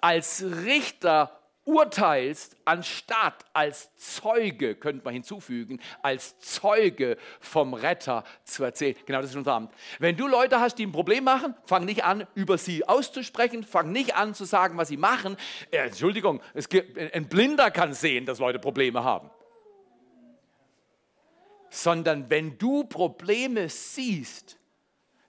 als 0.00 0.42
Richter 0.64 1.35
urteilst, 1.66 2.56
anstatt 2.64 3.44
als 3.52 3.94
Zeuge, 3.96 4.76
könnte 4.76 5.04
man 5.04 5.12
hinzufügen, 5.12 5.80
als 6.00 6.38
Zeuge 6.38 7.18
vom 7.40 7.74
Retter 7.74 8.24
zu 8.44 8.64
erzählen. 8.64 8.94
Genau 9.04 9.20
das 9.20 9.30
ist 9.30 9.36
unser 9.36 9.54
Amt. 9.54 9.74
Wenn 9.98 10.16
du 10.16 10.28
Leute 10.28 10.60
hast, 10.60 10.78
die 10.78 10.86
ein 10.86 10.92
Problem 10.92 11.24
machen, 11.24 11.54
fang 11.66 11.84
nicht 11.84 12.04
an, 12.04 12.26
über 12.34 12.56
sie 12.56 12.86
auszusprechen, 12.86 13.64
fang 13.64 13.90
nicht 13.90 14.14
an 14.14 14.32
zu 14.32 14.44
sagen, 14.44 14.78
was 14.78 14.88
sie 14.88 14.96
machen. 14.96 15.36
Äh, 15.72 15.78
Entschuldigung, 15.78 16.40
gibt, 16.68 16.96
ein 16.98 17.28
Blinder 17.28 17.70
kann 17.72 17.92
sehen, 17.92 18.26
dass 18.26 18.38
Leute 18.38 18.60
Probleme 18.60 19.02
haben. 19.02 19.28
Sondern 21.68 22.30
wenn 22.30 22.56
du 22.58 22.84
Probleme 22.84 23.68
siehst, 23.68 24.55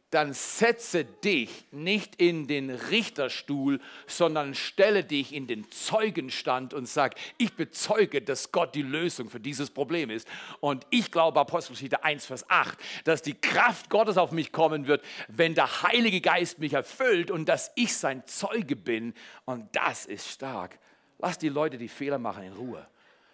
dann 0.09 0.33
setze 0.33 1.03
dich 1.03 1.65
nicht 1.71 2.15
in 2.15 2.47
den 2.47 2.69
Richterstuhl, 2.69 3.79
sondern 4.05 4.55
stelle 4.55 5.03
dich 5.03 5.33
in 5.33 5.47
den 5.47 5.69
Zeugenstand 5.69 6.73
und 6.73 6.87
sag, 6.87 7.15
ich 7.37 7.53
bezeuge, 7.53 8.21
dass 8.21 8.53
Gott 8.53 8.73
die 8.73 8.83
Lösung 8.83 9.29
für 9.29 9.41
dieses 9.41 9.69
Problem 9.69 10.09
ist. 10.09 10.27
Und 10.61 10.87
ich 10.91 11.11
glaube, 11.11 11.39
Apostelgeschichte 11.41 12.05
1, 12.05 12.25
Vers 12.25 12.49
8, 12.49 12.77
dass 13.03 13.21
die 13.21 13.33
Kraft 13.33 13.89
Gottes 13.89 14.17
auf 14.17 14.31
mich 14.31 14.53
kommen 14.53 14.87
wird, 14.87 15.03
wenn 15.27 15.55
der 15.55 15.83
Heilige 15.83 16.21
Geist 16.21 16.59
mich 16.59 16.73
erfüllt 16.73 17.29
und 17.29 17.49
dass 17.49 17.71
ich 17.75 17.93
sein 17.93 18.25
Zeuge 18.25 18.77
bin. 18.77 19.13
Und 19.43 19.67
das 19.75 20.05
ist 20.05 20.29
stark. 20.29 20.79
Lass 21.19 21.37
die 21.37 21.49
Leute, 21.49 21.77
die 21.77 21.89
Fehler 21.89 22.17
machen, 22.17 22.43
in 22.43 22.53
Ruhe. 22.53 22.87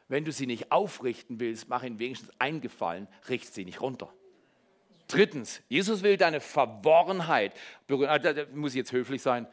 Wenn 0.07 0.25
du 0.25 0.31
sie 0.31 0.47
nicht 0.47 0.71
aufrichten 0.71 1.39
willst, 1.39 1.69
mach 1.69 1.83
ihnen 1.83 1.99
wenigstens 1.99 2.31
eingefallen, 2.39 3.07
richte 3.29 3.51
sie 3.51 3.65
nicht 3.65 3.81
runter. 3.81 4.11
Drittens, 5.07 5.61
Jesus 5.69 6.03
will 6.03 6.17
deine 6.17 6.39
Verworrenheit 6.39 7.53
berühren. 7.87 8.09
Ah, 8.09 8.19
da 8.19 8.45
muss 8.53 8.71
ich 8.71 8.77
jetzt 8.77 8.91
höflich 8.91 9.21
sein. 9.21 9.47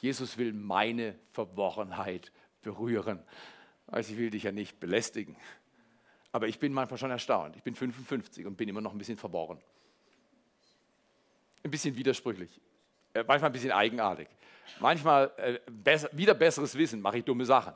Jesus 0.00 0.38
will 0.38 0.52
meine 0.52 1.16
Verworrenheit 1.32 2.32
berühren. 2.62 3.20
Also 3.86 4.12
ich 4.12 4.18
will 4.18 4.30
dich 4.30 4.44
ja 4.44 4.52
nicht 4.52 4.78
belästigen. 4.78 5.36
Aber 6.32 6.46
ich 6.46 6.58
bin 6.58 6.72
manchmal 6.72 6.98
schon 6.98 7.10
erstaunt. 7.10 7.56
Ich 7.56 7.62
bin 7.62 7.74
55 7.74 8.46
und 8.46 8.56
bin 8.56 8.68
immer 8.68 8.80
noch 8.80 8.92
ein 8.92 8.98
bisschen 8.98 9.16
verworren. 9.16 9.58
Ein 11.64 11.70
bisschen 11.70 11.96
widersprüchlich. 11.96 12.60
Äh, 13.14 13.24
manchmal 13.26 13.50
ein 13.50 13.52
bisschen 13.52 13.72
eigenartig. 13.72 14.28
Manchmal 14.80 15.32
äh, 15.38 15.58
besser, 15.70 16.10
wieder 16.12 16.34
besseres 16.34 16.76
Wissen 16.76 17.00
mache 17.00 17.18
ich 17.18 17.24
dumme 17.24 17.44
Sachen. 17.44 17.72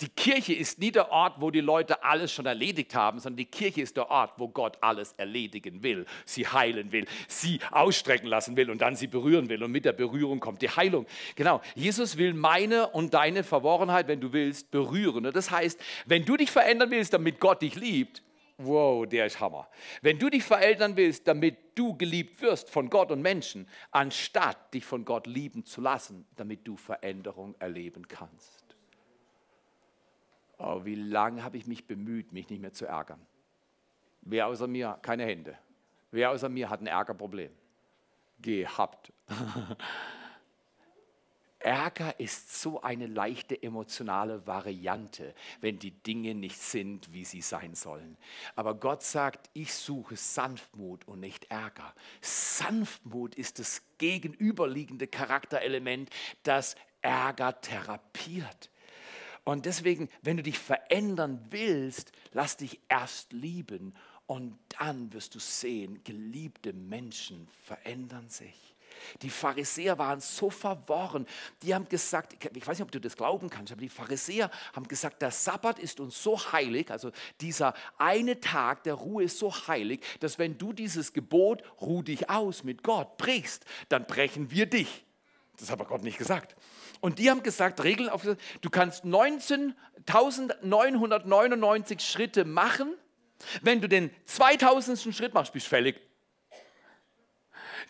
Die 0.00 0.08
Kirche 0.08 0.54
ist 0.54 0.78
nie 0.78 0.90
der 0.90 1.10
Ort, 1.10 1.40
wo 1.40 1.50
die 1.50 1.60
Leute 1.60 2.02
alles 2.02 2.32
schon 2.32 2.46
erledigt 2.46 2.94
haben, 2.94 3.18
sondern 3.18 3.36
die 3.36 3.44
Kirche 3.44 3.82
ist 3.82 3.96
der 3.96 4.10
Ort, 4.10 4.32
wo 4.38 4.48
Gott 4.48 4.78
alles 4.80 5.12
erledigen 5.18 5.82
will, 5.82 6.06
sie 6.24 6.46
heilen 6.46 6.90
will, 6.90 7.06
sie 7.28 7.60
ausstrecken 7.70 8.26
lassen 8.26 8.56
will 8.56 8.70
und 8.70 8.80
dann 8.80 8.96
sie 8.96 9.08
berühren 9.08 9.48
will. 9.48 9.62
Und 9.62 9.72
mit 9.72 9.84
der 9.84 9.92
Berührung 9.92 10.40
kommt 10.40 10.62
die 10.62 10.70
Heilung. 10.70 11.06
Genau, 11.36 11.60
Jesus 11.74 12.16
will 12.16 12.32
meine 12.32 12.88
und 12.88 13.12
deine 13.12 13.44
Verworrenheit, 13.44 14.08
wenn 14.08 14.20
du 14.20 14.32
willst, 14.32 14.70
berühren. 14.70 15.30
Das 15.32 15.50
heißt, 15.50 15.78
wenn 16.06 16.24
du 16.24 16.36
dich 16.36 16.50
verändern 16.50 16.90
willst, 16.90 17.12
damit 17.12 17.38
Gott 17.38 17.60
dich 17.60 17.74
liebt, 17.74 18.22
wow, 18.56 19.06
der 19.06 19.26
ist 19.26 19.40
Hammer. 19.40 19.68
Wenn 20.02 20.18
du 20.18 20.30
dich 20.30 20.44
verändern 20.44 20.96
willst, 20.96 21.28
damit 21.28 21.56
du 21.74 21.96
geliebt 21.96 22.40
wirst 22.42 22.70
von 22.70 22.88
Gott 22.88 23.10
und 23.10 23.20
Menschen, 23.22 23.68
anstatt 23.90 24.72
dich 24.72 24.84
von 24.84 25.04
Gott 25.04 25.26
lieben 25.26 25.64
zu 25.64 25.80
lassen, 25.80 26.26
damit 26.36 26.66
du 26.66 26.76
Veränderung 26.76 27.54
erleben 27.58 28.06
kannst. 28.08 28.69
Oh, 30.62 30.84
wie 30.84 30.94
lange 30.94 31.42
habe 31.42 31.56
ich 31.56 31.66
mich 31.66 31.86
bemüht, 31.86 32.32
mich 32.32 32.50
nicht 32.50 32.60
mehr 32.60 32.74
zu 32.74 32.84
ärgern? 32.84 33.20
Wer 34.20 34.46
außer 34.46 34.66
mir, 34.66 34.98
keine 35.00 35.24
Hände. 35.24 35.56
Wer 36.10 36.30
außer 36.30 36.50
mir 36.50 36.68
hat 36.68 36.82
ein 36.82 36.86
Ärgerproblem? 36.86 37.50
Gehabt. 38.42 39.10
Ärger 41.60 42.18
ist 42.20 42.60
so 42.60 42.82
eine 42.82 43.06
leichte 43.06 43.62
emotionale 43.62 44.46
Variante, 44.46 45.34
wenn 45.62 45.78
die 45.78 45.92
Dinge 45.92 46.34
nicht 46.34 46.58
sind, 46.58 47.10
wie 47.12 47.24
sie 47.24 47.42
sein 47.42 47.74
sollen. 47.74 48.18
Aber 48.54 48.74
Gott 48.74 49.02
sagt, 49.02 49.48
ich 49.54 49.72
suche 49.72 50.16
Sanftmut 50.16 51.06
und 51.08 51.20
nicht 51.20 51.50
Ärger. 51.50 51.94
Sanftmut 52.20 53.34
ist 53.34 53.58
das 53.58 53.82
gegenüberliegende 53.96 55.06
Charakterelement, 55.06 56.10
das 56.42 56.76
Ärger 57.02 57.60
therapiert. 57.60 58.69
Und 59.50 59.66
deswegen, 59.66 60.08
wenn 60.22 60.36
du 60.36 60.44
dich 60.44 60.60
verändern 60.60 61.44
willst, 61.50 62.12
lass 62.30 62.56
dich 62.56 62.78
erst 62.88 63.32
lieben 63.32 63.96
und 64.26 64.56
dann 64.78 65.12
wirst 65.12 65.34
du 65.34 65.40
sehen, 65.40 66.04
geliebte 66.04 66.72
Menschen 66.72 67.48
verändern 67.64 68.28
sich. 68.28 68.54
Die 69.22 69.28
Pharisäer 69.28 69.98
waren 69.98 70.20
so 70.20 70.50
verworren. 70.50 71.26
Die 71.62 71.74
haben 71.74 71.88
gesagt, 71.88 72.34
ich 72.34 72.64
weiß 72.64 72.78
nicht, 72.78 72.84
ob 72.84 72.92
du 72.92 73.00
das 73.00 73.16
glauben 73.16 73.50
kannst, 73.50 73.72
aber 73.72 73.80
die 73.80 73.88
Pharisäer 73.88 74.52
haben 74.72 74.86
gesagt, 74.86 75.20
der 75.20 75.32
Sabbat 75.32 75.80
ist 75.80 75.98
uns 75.98 76.22
so 76.22 76.38
heilig, 76.52 76.88
also 76.92 77.10
dieser 77.40 77.74
eine 77.98 78.38
Tag 78.38 78.84
der 78.84 78.94
Ruhe 78.94 79.24
ist 79.24 79.38
so 79.40 79.52
heilig, 79.66 80.00
dass 80.20 80.38
wenn 80.38 80.58
du 80.58 80.72
dieses 80.72 81.12
Gebot, 81.12 81.64
ruh 81.80 82.04
dich 82.04 82.30
aus 82.30 82.62
mit 82.62 82.84
Gott, 82.84 83.16
brichst, 83.16 83.64
dann 83.88 84.06
brechen 84.06 84.52
wir 84.52 84.66
dich. 84.66 85.04
Das 85.60 85.70
hat 85.70 85.78
aber 85.78 85.88
Gott 85.88 86.02
nicht 86.02 86.18
gesagt. 86.18 86.56
Und 87.00 87.18
die 87.18 87.30
haben 87.30 87.42
gesagt, 87.42 87.82
Regeln 87.84 88.08
auf, 88.08 88.22
du 88.60 88.70
kannst 88.70 89.04
19.999 89.04 92.00
Schritte 92.00 92.44
machen. 92.44 92.94
Wenn 93.62 93.80
du 93.80 93.88
den 93.88 94.10
2000. 94.26 95.14
Schritt 95.14 95.32
machst, 95.34 95.52
bist 95.52 95.66
du 95.66 95.70
fällig. 95.70 96.00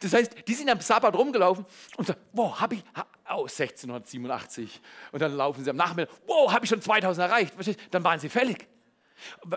Das 0.00 0.12
heißt, 0.14 0.48
die 0.48 0.54
sind 0.54 0.70
am 0.70 0.80
Sabbat 0.80 1.14
rumgelaufen 1.14 1.66
und 1.96 2.06
sagen, 2.06 2.20
wow, 2.32 2.60
habe 2.60 2.76
ich, 2.76 2.84
oh, 3.28 3.46
1687. 3.46 4.80
Und 5.12 5.20
dann 5.20 5.36
laufen 5.36 5.62
sie 5.62 5.70
am 5.70 5.76
Nachmittag, 5.76 6.14
wow, 6.26 6.52
habe 6.52 6.64
ich 6.64 6.70
schon 6.70 6.80
2000 6.80 7.28
erreicht. 7.28 7.54
Dann 7.90 8.02
waren 8.02 8.18
sie 8.18 8.28
fällig. 8.28 8.66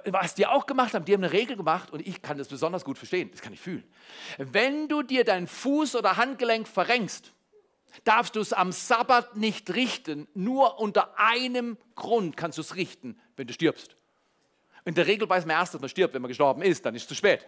Was 0.06 0.36
die 0.36 0.45
auch 0.45 0.65
gemacht 0.65 0.93
haben, 0.93 1.06
die 1.06 1.13
haben 1.13 1.23
eine 1.23 1.32
Regel 1.32 1.56
gemacht 1.56 1.91
und 1.91 2.06
ich 2.06 2.21
kann 2.21 2.38
das 2.38 2.49
besonders 2.49 2.84
gut 2.84 2.97
verstehen, 2.97 3.32
das 3.32 3.41
kann 3.41 3.54
ich 3.54 3.62
fühlen. 3.62 3.86
Wenn 4.38 4.89
du 4.89 5.04
dir 5.04 5.23
dein 5.23 5.47
Fuß- 5.47 5.97
oder 5.97 6.17
Handgelenk 6.17 6.67
verrenkst, 6.67 7.32
darfst 8.03 8.36
du 8.36 8.39
es 8.39 8.53
am 8.53 8.71
Sabbat 8.71 9.36
nicht 9.36 9.73
richten. 9.73 10.27
Nur 10.34 10.79
unter 10.79 11.17
einem 11.17 11.77
Grund 11.95 12.38
kannst 12.38 12.58
du 12.58 12.62
es 12.62 12.75
richten, 12.75 13.19
wenn 13.36 13.47
du 13.47 13.53
stirbst. 13.53 13.95
In 14.86 14.95
der 14.95 15.08
Regel 15.08 15.29
weiß 15.29 15.45
man 15.45 15.58
erst, 15.58 15.73
dass 15.73 15.82
man 15.82 15.89
stirbt, 15.89 16.13
wenn 16.13 16.21
man 16.21 16.29
gestorben 16.29 16.62
ist, 16.62 16.86
dann 16.86 16.95
ist 16.95 17.03
es 17.03 17.08
zu 17.08 17.15
spät. 17.15 17.47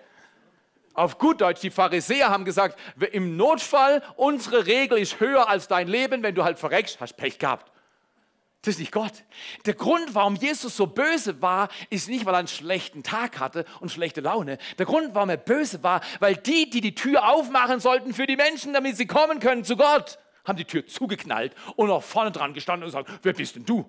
Auf 0.93 1.17
gut 1.17 1.41
Deutsch, 1.41 1.60
die 1.60 1.71
Pharisäer 1.71 2.29
haben 2.29 2.45
gesagt, 2.45 2.79
im 3.12 3.36
Notfall, 3.36 4.01
unsere 4.15 4.65
Regel 4.65 4.97
ist 4.97 5.19
höher 5.19 5.49
als 5.49 5.67
dein 5.67 5.89
Leben, 5.89 6.23
wenn 6.23 6.36
du 6.36 6.45
halt 6.45 6.58
verreckst, 6.58 7.01
hast 7.01 7.17
Pech 7.17 7.38
gehabt. 7.38 7.69
Das 8.62 8.75
ist 8.75 8.79
nicht 8.79 8.93
Gott. 8.93 9.12
Der 9.65 9.75
Grund, 9.75 10.15
warum 10.15 10.36
Jesus 10.36 10.75
so 10.75 10.88
böse 10.88 11.39
war, 11.41 11.69
ist 11.91 12.08
nicht, 12.08 12.25
weil 12.25 12.34
er 12.34 12.39
einen 12.39 12.47
schlechten 12.47 13.03
Tag 13.03 13.39
hatte 13.39 13.65
und 13.79 13.91
schlechte 13.91 14.21
Laune. 14.21 14.58
Der 14.79 14.88
Grund, 14.88 15.13
warum 15.13 15.29
er 15.29 15.38
böse 15.38 15.84
war, 15.84 16.01
weil 16.19 16.36
die, 16.36 16.69
die 16.69 16.81
die 16.81 16.95
Tür 16.95 17.29
aufmachen 17.29 17.79
sollten 17.79 18.13
für 18.13 18.25
die 18.25 18.38
Menschen, 18.38 18.73
damit 18.73 18.97
sie 18.97 19.05
kommen 19.05 19.39
können 19.39 19.65
zu 19.65 19.77
Gott, 19.77 20.17
haben 20.45 20.58
die 20.58 20.65
Tür 20.65 20.86
zugeknallt 20.88 21.53
und 21.75 21.89
auch 21.89 22.03
vorne 22.03 22.31
dran 22.31 22.53
gestanden 22.53 22.84
und 22.84 22.89
gesagt, 22.89 23.10
wer 23.23 23.34
bist 23.34 23.55
denn 23.55 23.65
du? 23.65 23.86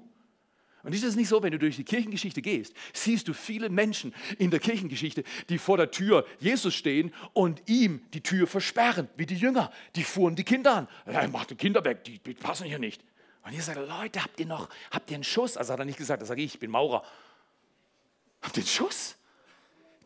Und 0.87 0.95
ist 0.95 1.03
es 1.03 1.17
nicht 1.17 1.29
so, 1.29 1.43
wenn 1.43 1.51
du 1.51 1.59
durch 1.59 1.75
die 1.75 1.83
Kirchengeschichte 1.83 2.41
gehst, 2.41 2.73
siehst 2.93 3.27
du 3.27 3.35
viele 3.35 3.71
Menschen 3.71 4.15
in 4.39 4.53
der 4.53 4.61
Kirchengeschichte, 4.61 5.25
die 5.49 5.59
vor 5.59 5.77
der 5.77 5.91
Tür 5.91 6.25
Jesus 6.39 6.77
stehen 6.77 7.13
und 7.33 7.61
ihm 7.67 8.03
die 8.15 8.21
Tür 8.21 8.47
versperren, 8.47 9.09
wie 9.17 9.27
die 9.27 9.35
Jünger. 9.35 9.73
Die 9.97 10.05
fuhren 10.05 10.37
die 10.37 10.45
Kinder 10.45 10.77
an. 10.77 10.89
Er 11.05 11.27
macht 11.27 11.51
die 11.51 11.57
Kinder 11.57 11.85
weg, 11.85 12.05
die, 12.05 12.21
die 12.21 12.35
passen 12.35 12.69
hier 12.69 12.79
nicht. 12.79 13.03
Und 13.43 13.53
ihr 13.53 13.63
sagt, 13.63 13.81
Leute, 13.89 14.23
habt 14.23 14.39
ihr 14.39 14.47
noch, 14.47 14.69
habt 14.93 15.11
ihr 15.11 15.17
einen 15.17 15.25
Schuss? 15.25 15.57
Also 15.57 15.73
hat 15.73 15.81
er 15.81 15.87
nicht 15.87 15.99
gesagt, 15.99 16.23
das 16.23 16.29
sage 16.29 16.43
ich, 16.43 16.55
ich 16.55 16.61
bin 16.61 16.71
Maurer. 16.71 17.03
Habt 18.43 18.57
ihr 18.57 18.63
einen 18.63 18.69
Schuss? 18.69 19.17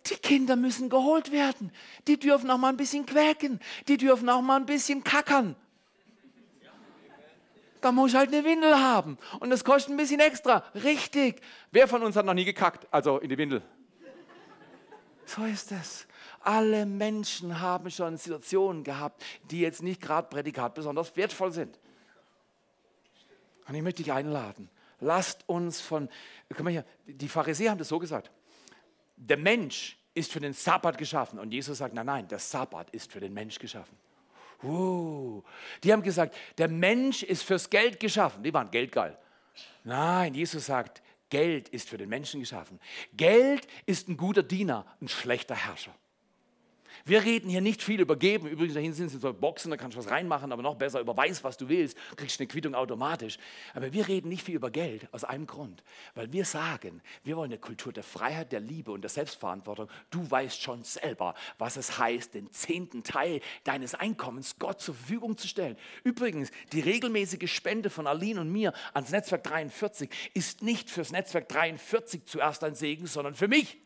Die 0.07 0.15
Kinder 0.15 0.57
müssen 0.57 0.89
geholt 0.89 1.31
werden. 1.31 1.73
Die 2.09 2.19
dürfen 2.19 2.51
auch 2.51 2.57
mal 2.57 2.71
ein 2.71 2.79
bisschen 2.79 3.05
quäken. 3.05 3.61
Die 3.87 3.99
dürfen 3.99 4.31
auch 4.31 4.41
mal 4.41 4.57
ein 4.57 4.65
bisschen 4.65 5.05
kackern 5.05 5.57
da 7.81 7.93
muss 7.93 8.11
ich 8.11 8.17
halt 8.17 8.33
eine 8.33 8.45
Windel 8.45 8.79
haben. 8.79 9.19
Und 9.41 9.51
das 9.51 9.65
kostet 9.65 9.93
ein 9.93 9.97
bisschen 9.97 10.21
extra. 10.21 10.65
Richtig. 10.75 11.41
Wer 11.71 11.89
von 11.89 12.03
uns 12.03 12.17
hat 12.17 12.27
noch 12.27 12.35
nie 12.35 12.45
gekackt? 12.45 12.87
Also 12.91 13.19
in 13.19 13.29
die 13.29 13.39
Windel. 13.39 13.63
So 15.27 15.45
ist 15.45 15.71
es. 15.73 16.07
Alle 16.41 16.87
Menschen 16.87 17.61
haben 17.61 17.91
schon 17.91 18.17
Situationen 18.17 18.83
gehabt, 18.83 19.23
die 19.51 19.61
jetzt 19.61 19.83
nicht 19.83 20.01
gerade 20.01 20.29
Prädikat 20.29 20.75
besonders 20.75 21.15
wertvoll 21.17 21.53
sind. 21.53 21.79
Und 23.69 23.75
ich 23.75 23.83
möchte 23.83 24.03
dich 24.03 24.13
einladen. 24.13 24.69
Lasst 25.01 25.49
uns 25.49 25.81
von, 25.81 26.09
guck 26.49 26.63
mal 26.63 26.71
hier, 26.71 26.85
die 27.07 27.29
Pharisäer 27.29 27.71
haben 27.71 27.79
das 27.79 27.89
so 27.89 27.99
gesagt. 27.99 28.31
Der 29.17 29.37
Mensch 29.37 29.99
ist 30.15 30.33
für 30.33 30.41
den 30.41 30.53
Sabbat 30.53 30.99
geschaffen. 30.99 31.39
Und 31.39 31.53
Jesus 31.53 31.79
sagt, 31.79 31.95
nein, 31.95 32.07
nein, 32.07 32.29
der 32.29 32.39
Sabbat 32.39 32.91
ist 32.91 33.13
für 33.13 33.21
den 33.21 33.33
Mensch 33.33 33.59
geschaffen. 33.59 33.97
Uh, 34.63 35.43
die 35.83 35.93
haben 35.93 36.03
gesagt, 36.03 36.37
der 36.59 36.69
Mensch 36.69 37.23
ist 37.23 37.43
fürs 37.43 37.71
Geld 37.71 37.99
geschaffen. 37.99 38.43
Die 38.43 38.53
waren 38.53 38.71
geldgeil. 38.71 39.19
Nein, 39.85 40.35
Jesus 40.35 40.67
sagt, 40.67 41.03
Geld 41.31 41.69
ist 41.69 41.89
für 41.89 41.97
den 41.97 42.09
Menschen 42.09 42.41
geschaffen. 42.41 42.81
Geld 43.15 43.67
ist 43.87 44.09
ein 44.09 44.17
guter 44.17 44.43
Diener, 44.43 44.85
ein 45.01 45.09
schlechter 45.09 45.55
Herrscher. 45.55 45.95
Wir 47.05 47.25
reden 47.25 47.49
hier 47.49 47.61
nicht 47.61 47.83
viel 47.83 48.01
über 48.01 48.17
Geben. 48.17 48.47
Übrigens, 48.47 48.75
dahin 48.75 48.93
sind 48.93 49.11
so 49.11 49.33
Boxen, 49.33 49.71
da 49.71 49.77
kannst 49.77 49.97
du 49.97 50.01
was 50.01 50.11
reinmachen, 50.11 50.53
aber 50.53 50.63
noch 50.63 50.77
besser, 50.77 51.01
überweis, 51.01 51.43
was 51.45 51.57
du 51.57 51.69
willst, 51.69 51.97
kriegst 52.17 52.41
eine 52.41 52.47
Quittung 52.47 52.75
automatisch. 52.75 53.39
Aber 53.75 53.93
wir 53.93 54.09
reden 54.09 54.29
nicht 54.29 54.45
viel 54.45 54.57
über 54.57 54.71
Geld 54.71 55.09
aus 55.13 55.25
einem 55.25 55.47
Grund. 55.47 55.83
Weil 56.15 56.33
wir 56.33 56.45
sagen, 56.45 57.01
wir 57.25 57.37
wollen 57.37 57.51
eine 57.51 57.59
Kultur 57.59 57.93
der 57.93 58.03
Freiheit, 58.03 58.53
der 58.53 58.61
Liebe 58.61 58.93
und 58.93 59.03
der 59.03 59.11
Selbstverantwortung. 59.11 59.89
Du 60.11 60.31
weißt 60.31 60.61
schon 60.61 60.83
selber, 60.83 61.35
was 61.59 61.77
es 61.77 61.99
heißt, 61.99 62.35
den 62.35 62.51
zehnten 62.53 63.03
Teil 63.03 63.41
deines 63.65 63.95
Einkommens 63.95 64.59
Gott 64.59 64.81
zur 64.81 64.95
Verfügung 64.95 65.37
zu 65.37 65.49
stellen. 65.49 65.77
Übrigens, 66.05 66.51
die 66.73 66.81
regelmäßige 66.81 67.51
Spende 67.51 67.91
von 67.91 68.07
Aline 68.07 68.41
und 68.41 68.51
mir 68.51 68.73
ans 68.95 69.11
Netzwerk 69.11 69.45
43 69.45 70.11
ist 70.35 70.63
nicht 70.63 70.91
fürs 70.91 71.13
Netzwerk 71.13 71.49
43 71.49 72.25
zuerst 72.25 72.65
ein 72.65 72.75
Segen, 72.75 73.07
sondern 73.07 73.35
für 73.35 73.49
mich. 73.49 73.79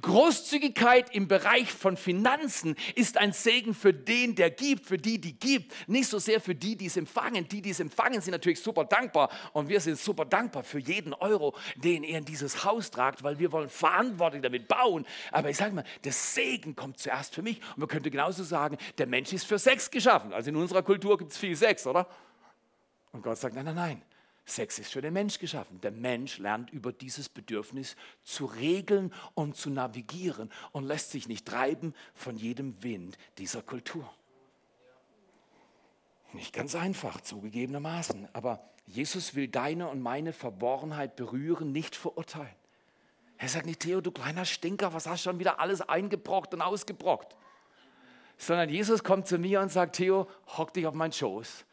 Großzügigkeit 0.00 1.14
im 1.14 1.28
Bereich 1.28 1.72
von 1.72 1.96
Finanzen 1.96 2.76
ist 2.94 3.18
ein 3.18 3.32
Segen 3.32 3.74
für 3.74 3.92
den, 3.92 4.34
der 4.34 4.50
gibt, 4.50 4.86
für 4.86 4.98
die, 4.98 5.20
die 5.20 5.38
gibt. 5.38 5.72
Nicht 5.88 6.08
so 6.08 6.18
sehr 6.18 6.40
für 6.40 6.54
die, 6.54 6.76
die 6.76 6.86
es 6.86 6.96
empfangen. 6.96 7.48
Die, 7.48 7.62
die 7.62 7.70
es 7.70 7.80
empfangen, 7.80 8.20
sind 8.20 8.32
natürlich 8.32 8.60
super 8.60 8.84
dankbar. 8.84 9.30
Und 9.52 9.68
wir 9.68 9.80
sind 9.80 9.98
super 9.98 10.24
dankbar 10.24 10.62
für 10.62 10.78
jeden 10.78 11.14
Euro, 11.14 11.56
den 11.76 12.04
ihr 12.04 12.18
in 12.18 12.24
dieses 12.24 12.64
Haus 12.64 12.90
tragt, 12.90 13.22
weil 13.22 13.38
wir 13.38 13.52
wollen 13.52 13.68
verantwortlich 13.68 14.42
damit 14.42 14.68
bauen. 14.68 15.06
Aber 15.30 15.50
ich 15.50 15.56
sage 15.56 15.74
mal, 15.74 15.84
der 16.04 16.12
Segen 16.12 16.76
kommt 16.76 16.98
zuerst 16.98 17.34
für 17.34 17.42
mich. 17.42 17.60
Und 17.70 17.78
man 17.78 17.88
könnte 17.88 18.10
genauso 18.10 18.44
sagen, 18.44 18.76
der 18.98 19.06
Mensch 19.06 19.32
ist 19.32 19.44
für 19.44 19.58
Sex 19.58 19.90
geschaffen. 19.90 20.32
Also 20.32 20.50
in 20.50 20.56
unserer 20.56 20.82
Kultur 20.82 21.18
gibt 21.18 21.32
es 21.32 21.38
viel 21.38 21.56
Sex, 21.56 21.86
oder? 21.86 22.08
Und 23.12 23.22
Gott 23.22 23.38
sagt, 23.38 23.54
nein, 23.54 23.64
nein, 23.66 23.74
nein. 23.74 24.02
Sex 24.44 24.78
ist 24.78 24.92
für 24.92 25.00
den 25.00 25.12
Mensch 25.12 25.38
geschaffen. 25.38 25.80
Der 25.80 25.92
Mensch 25.92 26.38
lernt 26.38 26.70
über 26.70 26.92
dieses 26.92 27.28
Bedürfnis 27.28 27.96
zu 28.24 28.46
regeln 28.46 29.12
und 29.34 29.56
zu 29.56 29.70
navigieren 29.70 30.50
und 30.72 30.84
lässt 30.84 31.10
sich 31.10 31.28
nicht 31.28 31.46
treiben 31.46 31.94
von 32.14 32.36
jedem 32.36 32.82
Wind 32.82 33.16
dieser 33.38 33.62
Kultur. 33.62 34.12
Nicht 36.32 36.52
ganz 36.52 36.74
einfach, 36.74 37.20
zugegebenermaßen, 37.20 38.28
aber 38.32 38.68
Jesus 38.86 39.34
will 39.34 39.48
deine 39.48 39.88
und 39.88 40.00
meine 40.00 40.32
Verworrenheit 40.32 41.14
berühren, 41.14 41.72
nicht 41.72 41.94
verurteilen. 41.94 42.56
Er 43.38 43.48
sagt 43.48 43.66
nicht, 43.66 43.80
Theo, 43.80 44.00
du 44.00 44.10
kleiner 44.10 44.44
Stinker, 44.44 44.92
was 44.92 45.06
hast 45.06 45.24
du 45.24 45.30
schon 45.30 45.38
wieder 45.38 45.60
alles 45.60 45.82
eingebrockt 45.82 46.54
und 46.54 46.62
ausgebrockt? 46.62 47.36
Sondern 48.38 48.70
Jesus 48.70 49.04
kommt 49.04 49.28
zu 49.28 49.38
mir 49.38 49.60
und 49.60 49.70
sagt, 49.70 49.96
Theo, 49.96 50.28
hock 50.46 50.72
dich 50.72 50.86
auf 50.86 50.94
meinen 50.94 51.12
Schoß 51.12 51.64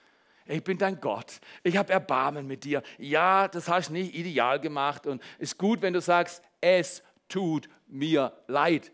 ich 0.50 0.64
bin 0.64 0.78
dein 0.78 1.00
Gott, 1.00 1.40
ich 1.64 1.78
habe 1.78 1.94
Erbarmen 1.94 2.48
mit 2.48 2.64
dir. 2.64 2.82
Ja, 2.98 3.48
das 3.48 3.68
hast 3.68 3.90
du 3.90 3.94
nicht 3.94 4.16
ideal 4.16 4.60
gemacht 4.60 5.06
und 5.06 5.22
ist 5.38 5.58
gut, 5.58 5.82
wenn 5.82 5.94
du 5.94 6.02
sagst, 6.02 6.42
es 6.60 7.04
tut 7.28 7.70
mir 7.88 8.34
leid. 8.48 8.92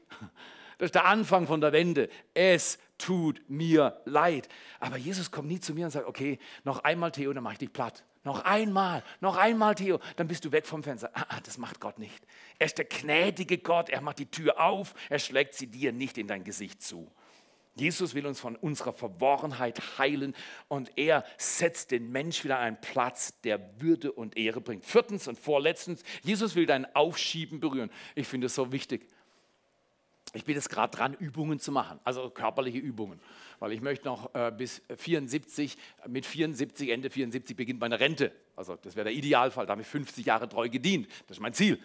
Das 0.77 0.87
ist 0.87 0.95
der 0.95 1.05
Anfang 1.05 1.47
von 1.47 1.61
der 1.61 1.71
Wende. 1.71 2.09
Es 2.33 2.77
tut 2.97 3.41
mir 3.47 4.01
leid. 4.03 4.49
Aber 4.81 4.97
Jesus 4.97 5.31
kommt 5.31 5.47
nie 5.47 5.61
zu 5.61 5.73
mir 5.73 5.85
und 5.85 5.91
sagt, 5.91 6.05
okay, 6.05 6.37
noch 6.65 6.83
einmal 6.83 7.11
Theo, 7.11 7.31
dann 7.31 7.43
mache 7.43 7.53
ich 7.53 7.59
dich 7.59 7.71
platt. 7.71 8.03
Noch 8.25 8.43
einmal, 8.43 9.03
noch 9.21 9.37
einmal 9.37 9.75
Theo, 9.75 9.99
dann 10.17 10.27
bist 10.27 10.43
du 10.43 10.51
weg 10.51 10.65
vom 10.65 10.83
Fenster. 10.83 11.11
Ah, 11.13 11.25
ah, 11.29 11.39
das 11.41 11.57
macht 11.57 11.79
Gott 11.79 11.97
nicht. 11.97 12.25
Er 12.59 12.65
ist 12.65 12.77
der 12.77 12.85
gnädige 12.85 13.59
Gott, 13.59 13.89
er 13.89 14.01
macht 14.01 14.19
die 14.19 14.29
Tür 14.29 14.59
auf, 14.59 14.95
er 15.09 15.19
schlägt 15.19 15.53
sie 15.53 15.67
dir 15.67 15.93
nicht 15.93 16.17
in 16.17 16.27
dein 16.27 16.43
Gesicht 16.43 16.81
zu. 16.81 17.09
Jesus 17.75 18.15
will 18.15 18.25
uns 18.25 18.39
von 18.39 18.55
unserer 18.55 18.93
Verworrenheit 18.93 19.97
heilen 19.97 20.33
und 20.69 20.91
er 20.95 21.25
setzt 21.37 21.91
den 21.91 22.11
Mensch 22.11 22.43
wieder 22.43 22.57
einen 22.57 22.79
Platz, 22.79 23.39
der 23.41 23.81
Würde 23.81 24.13
und 24.13 24.37
Ehre 24.37 24.61
bringt. 24.61 24.85
Viertens 24.85 25.27
und 25.27 25.37
vorletztens, 25.37 26.03
Jesus 26.23 26.55
will 26.55 26.65
dein 26.65 26.93
Aufschieben 26.95 27.59
berühren. 27.59 27.91
Ich 28.15 28.27
finde 28.27 28.47
es 28.47 28.55
so 28.55 28.71
wichtig. 28.71 29.07
Ich 30.33 30.43
bin 30.43 30.55
jetzt 30.55 30.69
gerade 30.69 30.95
dran, 30.95 31.13
Übungen 31.13 31.59
zu 31.59 31.71
machen, 31.71 31.99
also 32.03 32.29
körperliche 32.29 32.77
Übungen, 32.77 33.21
weil 33.59 33.71
ich 33.71 33.81
möchte 33.81 34.05
noch 34.05 34.33
äh, 34.35 34.51
bis 34.51 34.81
74, 34.97 35.77
mit 36.07 36.25
74, 36.25 36.89
Ende 36.89 37.09
74 37.09 37.55
beginnt 37.55 37.79
meine 37.79 37.99
Rente. 37.99 38.33
Also 38.55 38.75
das 38.75 38.95
wäre 38.95 39.05
der 39.05 39.13
Idealfall, 39.13 39.65
da 39.65 39.71
habe 39.71 39.81
ich 39.81 39.87
50 39.87 40.25
Jahre 40.25 40.49
treu 40.49 40.69
gedient. 40.69 41.07
Das 41.27 41.37
ist 41.37 41.41
mein 41.41 41.53
Ziel. 41.53 41.79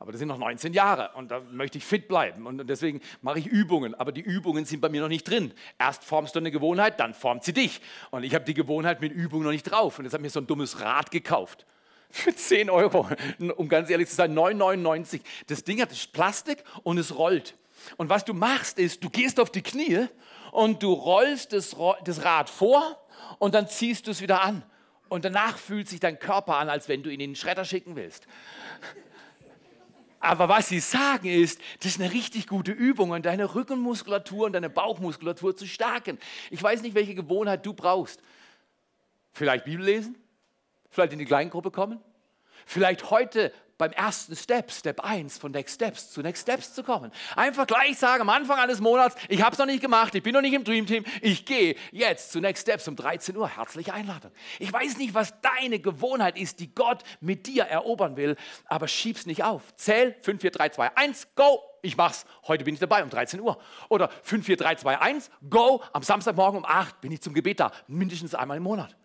Aber 0.00 0.12
das 0.12 0.20
sind 0.20 0.28
noch 0.28 0.38
19 0.38 0.74
Jahre 0.74 1.10
und 1.14 1.32
da 1.32 1.40
möchte 1.50 1.78
ich 1.78 1.84
fit 1.84 2.06
bleiben. 2.06 2.46
Und 2.46 2.64
deswegen 2.68 3.00
mache 3.20 3.40
ich 3.40 3.46
Übungen. 3.46 3.96
Aber 3.96 4.12
die 4.12 4.20
Übungen 4.20 4.64
sind 4.64 4.80
bei 4.80 4.88
mir 4.88 5.00
noch 5.00 5.08
nicht 5.08 5.28
drin. 5.28 5.52
Erst 5.76 6.04
formst 6.04 6.36
du 6.36 6.38
eine 6.38 6.52
Gewohnheit, 6.52 7.00
dann 7.00 7.14
formt 7.14 7.42
sie 7.42 7.52
dich. 7.52 7.80
Und 8.12 8.22
ich 8.22 8.32
habe 8.32 8.44
die 8.44 8.54
Gewohnheit 8.54 9.00
mit 9.00 9.12
Übungen 9.12 9.44
noch 9.44 9.50
nicht 9.50 9.64
drauf. 9.64 9.98
Und 9.98 10.04
jetzt 10.04 10.14
habe 10.14 10.22
ich 10.22 10.26
mir 10.26 10.30
so 10.30 10.40
ein 10.40 10.46
dummes 10.46 10.80
Rad 10.80 11.10
gekauft. 11.10 11.66
Für 12.10 12.34
10 12.34 12.70
Euro. 12.70 13.08
Um 13.56 13.68
ganz 13.68 13.90
ehrlich 13.90 14.08
zu 14.08 14.14
sein, 14.14 14.38
9,99. 14.38 15.20
Das 15.48 15.64
Ding 15.64 15.82
hat 15.82 15.90
Plastik 16.12 16.62
und 16.84 16.96
es 16.96 17.16
rollt. 17.18 17.56
Und 17.96 18.08
was 18.08 18.24
du 18.24 18.34
machst, 18.34 18.78
ist, 18.78 19.02
du 19.02 19.10
gehst 19.10 19.40
auf 19.40 19.50
die 19.50 19.62
Knie 19.62 20.06
und 20.52 20.82
du 20.82 20.92
rollst 20.92 21.52
das, 21.52 21.76
das 22.04 22.24
Rad 22.24 22.48
vor 22.48 23.04
und 23.38 23.54
dann 23.54 23.68
ziehst 23.68 24.06
du 24.06 24.12
es 24.12 24.20
wieder 24.20 24.42
an. 24.42 24.62
Und 25.08 25.24
danach 25.24 25.58
fühlt 25.58 25.88
sich 25.88 25.98
dein 26.00 26.18
Körper 26.18 26.56
an, 26.56 26.68
als 26.68 26.88
wenn 26.88 27.02
du 27.02 27.10
ihn 27.10 27.20
in 27.20 27.30
den 27.30 27.36
Schredder 27.36 27.64
schicken 27.64 27.96
willst. 27.96 28.26
Aber 30.20 30.48
was 30.48 30.68
sie 30.68 30.80
sagen 30.80 31.28
ist, 31.28 31.60
das 31.78 31.92
ist 31.92 32.00
eine 32.00 32.12
richtig 32.12 32.48
gute 32.48 32.72
Übung, 32.72 33.10
um 33.10 33.22
deine 33.22 33.54
Rückenmuskulatur 33.54 34.46
und 34.46 34.52
deine 34.52 34.68
Bauchmuskulatur 34.68 35.56
zu 35.56 35.66
stärken. 35.66 36.18
Ich 36.50 36.62
weiß 36.62 36.82
nicht, 36.82 36.94
welche 36.94 37.14
Gewohnheit 37.14 37.64
du 37.64 37.72
brauchst. 37.72 38.20
Vielleicht 39.32 39.64
Bibel 39.64 39.84
lesen? 39.84 40.16
Vielleicht 40.90 41.12
in 41.12 41.18
die 41.18 41.24
Kleingruppe 41.24 41.70
kommen? 41.70 42.00
Vielleicht 42.66 43.10
heute 43.10 43.52
beim 43.78 43.92
ersten 43.92 44.34
Step, 44.36 44.72
Step 44.72 45.00
1 45.00 45.38
von 45.38 45.52
Next 45.52 45.76
Steps 45.76 46.10
zu 46.10 46.20
Next 46.20 46.42
Steps 46.42 46.74
zu 46.74 46.82
kommen. 46.82 47.12
Einfach 47.36 47.66
gleich 47.66 47.96
sagen 47.96 48.22
am 48.22 48.28
Anfang 48.28 48.58
eines 48.58 48.80
Monats, 48.80 49.14
ich 49.28 49.40
habe 49.40 49.52
es 49.52 49.58
noch 49.58 49.66
nicht 49.66 49.80
gemacht, 49.80 50.14
ich 50.16 50.22
bin 50.22 50.34
noch 50.34 50.40
nicht 50.40 50.52
im 50.52 50.64
Dream 50.64 50.84
Team, 50.84 51.04
ich 51.22 51.46
gehe 51.46 51.76
jetzt 51.92 52.32
zu 52.32 52.40
Next 52.40 52.62
Steps 52.62 52.88
um 52.88 52.96
13 52.96 53.36
Uhr. 53.36 53.48
Herzliche 53.48 53.94
Einladung. 53.94 54.32
Ich 54.58 54.72
weiß 54.72 54.98
nicht, 54.98 55.14
was 55.14 55.32
deine 55.40 55.78
Gewohnheit 55.78 56.36
ist, 56.36 56.58
die 56.58 56.74
Gott 56.74 57.04
mit 57.20 57.46
dir 57.46 57.64
erobern 57.64 58.16
will, 58.16 58.36
aber 58.66 58.88
schieb's 58.88 59.26
nicht 59.26 59.44
auf. 59.44 59.74
Zähl 59.76 60.16
5, 60.22 60.40
4, 60.40 60.50
3, 60.50 60.68
2, 60.70 60.96
1, 60.96 61.28
go! 61.36 61.62
Ich 61.80 61.96
mach's. 61.96 62.26
Heute 62.48 62.64
bin 62.64 62.74
ich 62.74 62.80
dabei 62.80 63.04
um 63.04 63.10
13 63.10 63.40
Uhr. 63.40 63.56
Oder 63.88 64.10
5, 64.24 64.44
4, 64.44 64.56
3, 64.56 64.74
2, 64.74 65.00
1, 65.00 65.30
go! 65.48 65.80
Am 65.92 66.02
Samstagmorgen 66.02 66.58
um 66.58 66.64
8 66.64 67.00
bin 67.00 67.12
ich 67.12 67.22
zum 67.22 67.32
Gebet 67.32 67.60
da. 67.60 67.70
Mindestens 67.86 68.34
einmal 68.34 68.56
im 68.56 68.64
Monat. 68.64 68.96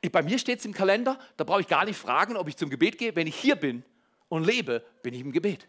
Ich, 0.00 0.10
bei 0.10 0.22
mir 0.22 0.38
steht 0.38 0.60
es 0.60 0.64
im 0.64 0.72
Kalender, 0.72 1.18
da 1.36 1.44
brauche 1.44 1.60
ich 1.60 1.68
gar 1.68 1.84
nicht 1.84 1.98
fragen, 1.98 2.36
ob 2.36 2.48
ich 2.48 2.56
zum 2.56 2.70
Gebet 2.70 2.98
gehe. 2.98 3.14
Wenn 3.14 3.26
ich 3.26 3.36
hier 3.36 3.56
bin, 3.56 3.84
und 4.30 4.46
lebe, 4.46 4.82
bin 5.02 5.12
ich 5.12 5.20
im 5.20 5.32
Gebet. 5.32 5.68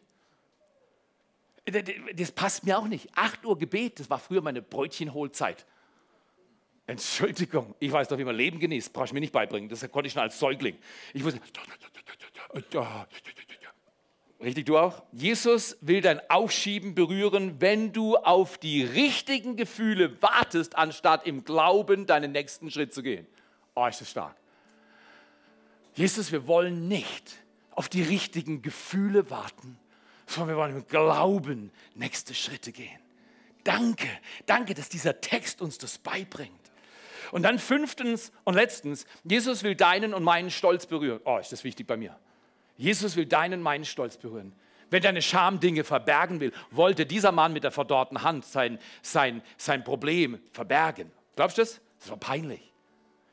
Das 2.15 2.31
passt 2.31 2.65
mir 2.65 2.79
auch 2.79 2.87
nicht. 2.87 3.09
8 3.15 3.45
Uhr 3.45 3.57
Gebet, 3.57 3.99
das 3.99 4.09
war 4.09 4.19
früher 4.19 4.41
meine 4.41 4.61
Brötchenholzeit. 4.61 5.65
Entschuldigung, 6.87 7.75
ich 7.79 7.91
weiß 7.91 8.07
doch, 8.07 8.17
wie 8.17 8.23
man 8.23 8.35
Leben 8.35 8.59
genießt. 8.59 8.93
Brauchst 8.93 9.11
du 9.11 9.13
mir 9.15 9.19
nicht 9.19 9.33
beibringen. 9.33 9.69
Das 9.69 9.79
konnte 9.91 10.07
ich 10.07 10.13
schon 10.13 10.21
als 10.21 10.39
Säugling. 10.39 10.77
Ich 11.13 11.23
wusste. 11.23 11.39
Richtig, 14.39 14.65
du 14.65 14.77
auch? 14.77 15.03
Jesus 15.11 15.77
will 15.81 16.01
dein 16.01 16.19
Aufschieben 16.29 16.95
berühren, 16.95 17.61
wenn 17.61 17.93
du 17.93 18.17
auf 18.17 18.57
die 18.57 18.83
richtigen 18.83 19.55
Gefühle 19.55 20.19
wartest, 20.21 20.75
anstatt 20.75 21.27
im 21.27 21.43
Glauben 21.43 22.07
deinen 22.07 22.31
nächsten 22.31 22.71
Schritt 22.71 22.93
zu 22.93 23.03
gehen. 23.03 23.27
Oh, 23.75 23.85
ist 23.85 24.01
das 24.01 24.09
stark. 24.09 24.35
Jesus, 25.93 26.31
wir 26.31 26.47
wollen 26.47 26.87
nicht 26.87 27.37
auf 27.71 27.89
die 27.89 28.03
richtigen 28.03 28.61
Gefühle 28.61 29.29
warten, 29.29 29.77
sondern 30.25 30.55
wir 30.55 30.57
wollen 30.57 30.75
im 30.77 30.87
Glauben 30.87 31.71
nächste 31.95 32.33
Schritte 32.33 32.71
gehen. 32.71 32.99
Danke, 33.63 34.07
danke, 34.45 34.73
dass 34.73 34.89
dieser 34.89 35.21
Text 35.21 35.61
uns 35.61 35.77
das 35.77 35.97
beibringt. 35.97 36.51
Und 37.31 37.43
dann 37.43 37.59
fünftens 37.59 38.31
und 38.43 38.55
letztens, 38.55 39.05
Jesus 39.23 39.63
will 39.63 39.75
deinen 39.75 40.13
und 40.13 40.23
meinen 40.23 40.51
Stolz 40.51 40.85
berühren. 40.85 41.21
Oh, 41.23 41.37
ist 41.37 41.51
das 41.51 41.63
wichtig 41.63 41.87
bei 41.87 41.95
mir. 41.95 42.17
Jesus 42.77 43.15
will 43.15 43.25
deinen 43.25 43.55
und 43.55 43.61
meinen 43.61 43.85
Stolz 43.85 44.17
berühren. 44.17 44.53
Wenn 44.89 45.03
deine 45.03 45.21
Scham 45.21 45.59
Dinge 45.59 45.85
verbergen 45.85 46.41
will, 46.41 46.51
wollte 46.71 47.05
dieser 47.05 47.31
Mann 47.31 47.53
mit 47.53 47.63
der 47.63 47.71
verdorrten 47.71 48.23
Hand 48.23 48.43
sein, 48.43 48.79
sein, 49.01 49.41
sein 49.55 49.83
Problem 49.83 50.39
verbergen. 50.51 51.11
Glaubst 51.35 51.57
du 51.57 51.61
das? 51.61 51.79
Das 51.99 52.09
war 52.09 52.17
peinlich. 52.17 52.70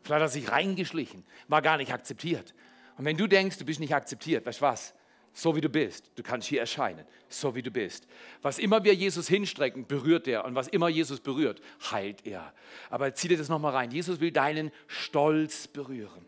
Vielleicht 0.09 0.23
hat 0.23 0.29
er 0.31 0.33
sich 0.33 0.51
reingeschlichen, 0.51 1.23
war 1.49 1.61
gar 1.61 1.77
nicht 1.77 1.93
akzeptiert. 1.93 2.55
Und 2.97 3.05
wenn 3.05 3.19
du 3.19 3.27
denkst, 3.27 3.59
du 3.59 3.67
bist 3.67 3.79
nicht 3.79 3.95
akzeptiert, 3.95 4.47
weißt 4.47 4.61
du 4.61 4.63
was? 4.63 4.95
So 5.35 5.55
wie 5.55 5.61
du 5.61 5.69
bist, 5.69 6.11
du 6.15 6.23
kannst 6.23 6.49
hier 6.49 6.61
erscheinen, 6.61 7.05
so 7.29 7.55
wie 7.55 7.61
du 7.61 7.71
bist. 7.71 8.09
Was 8.41 8.59
immer 8.59 8.83
wir 8.85 8.95
Jesus 8.95 9.29
hinstrecken, 9.29 9.87
berührt 9.87 10.27
er. 10.27 10.47
Und 10.47 10.55
was 10.55 10.69
immer 10.69 10.89
Jesus 10.89 11.21
berührt, 11.21 11.61
heilt 11.91 12.27
er. 12.27 12.55
Aber 12.89 13.13
zieh 13.13 13.29
dir 13.29 13.37
das 13.37 13.51
nochmal 13.51 13.75
rein. 13.75 13.91
Jesus 13.91 14.19
will 14.19 14.33
deinen 14.33 14.71
Stolz 14.87 15.69
berühren. 15.69 16.25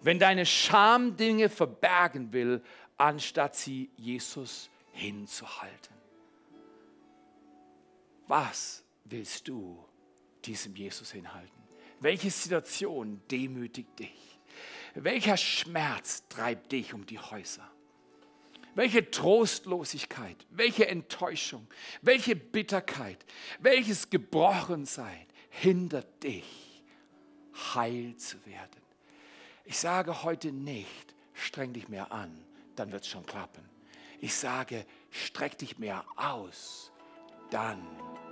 Wenn 0.00 0.20
deine 0.20 0.46
Scham 0.46 1.16
Dinge 1.16 1.48
verbergen 1.48 2.32
will, 2.32 2.62
anstatt 2.96 3.56
sie 3.56 3.90
Jesus 3.96 4.70
hinzuhalten. 4.92 5.96
Was 8.28 8.84
willst 9.04 9.48
du 9.48 9.84
diesem 10.44 10.76
Jesus 10.76 11.10
hinhalten? 11.10 11.61
Welche 12.02 12.32
Situation 12.32 13.22
demütigt 13.30 13.96
dich? 14.00 14.40
Welcher 14.94 15.36
Schmerz 15.36 16.24
treibt 16.28 16.72
dich 16.72 16.92
um 16.92 17.06
die 17.06 17.18
Häuser? 17.18 17.70
Welche 18.74 19.08
Trostlosigkeit, 19.08 20.36
welche 20.50 20.88
Enttäuschung, 20.88 21.68
welche 22.00 22.34
Bitterkeit, 22.34 23.24
welches 23.60 24.10
Gebrochensein 24.10 25.26
hindert 25.50 26.22
dich, 26.24 26.82
heil 27.74 28.16
zu 28.16 28.44
werden? 28.46 28.82
Ich 29.64 29.78
sage 29.78 30.24
heute 30.24 30.50
nicht, 30.50 31.14
streng 31.34 31.72
dich 31.72 31.88
mehr 31.88 32.10
an, 32.10 32.44
dann 32.74 32.90
wird 32.90 33.04
es 33.04 33.10
schon 33.10 33.24
klappen. 33.26 33.62
Ich 34.20 34.34
sage, 34.34 34.86
streck 35.10 35.56
dich 35.58 35.78
mehr 35.78 36.04
aus, 36.16 36.90
dann 37.50 37.86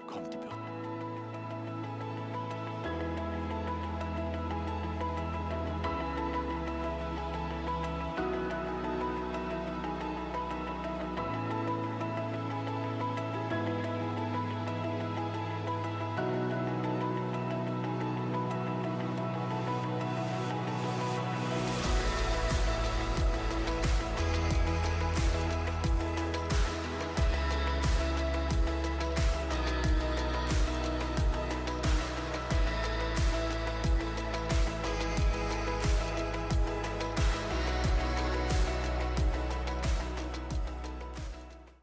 kommt 0.09 0.33
die 0.33 0.39
Berührung. 0.39 0.70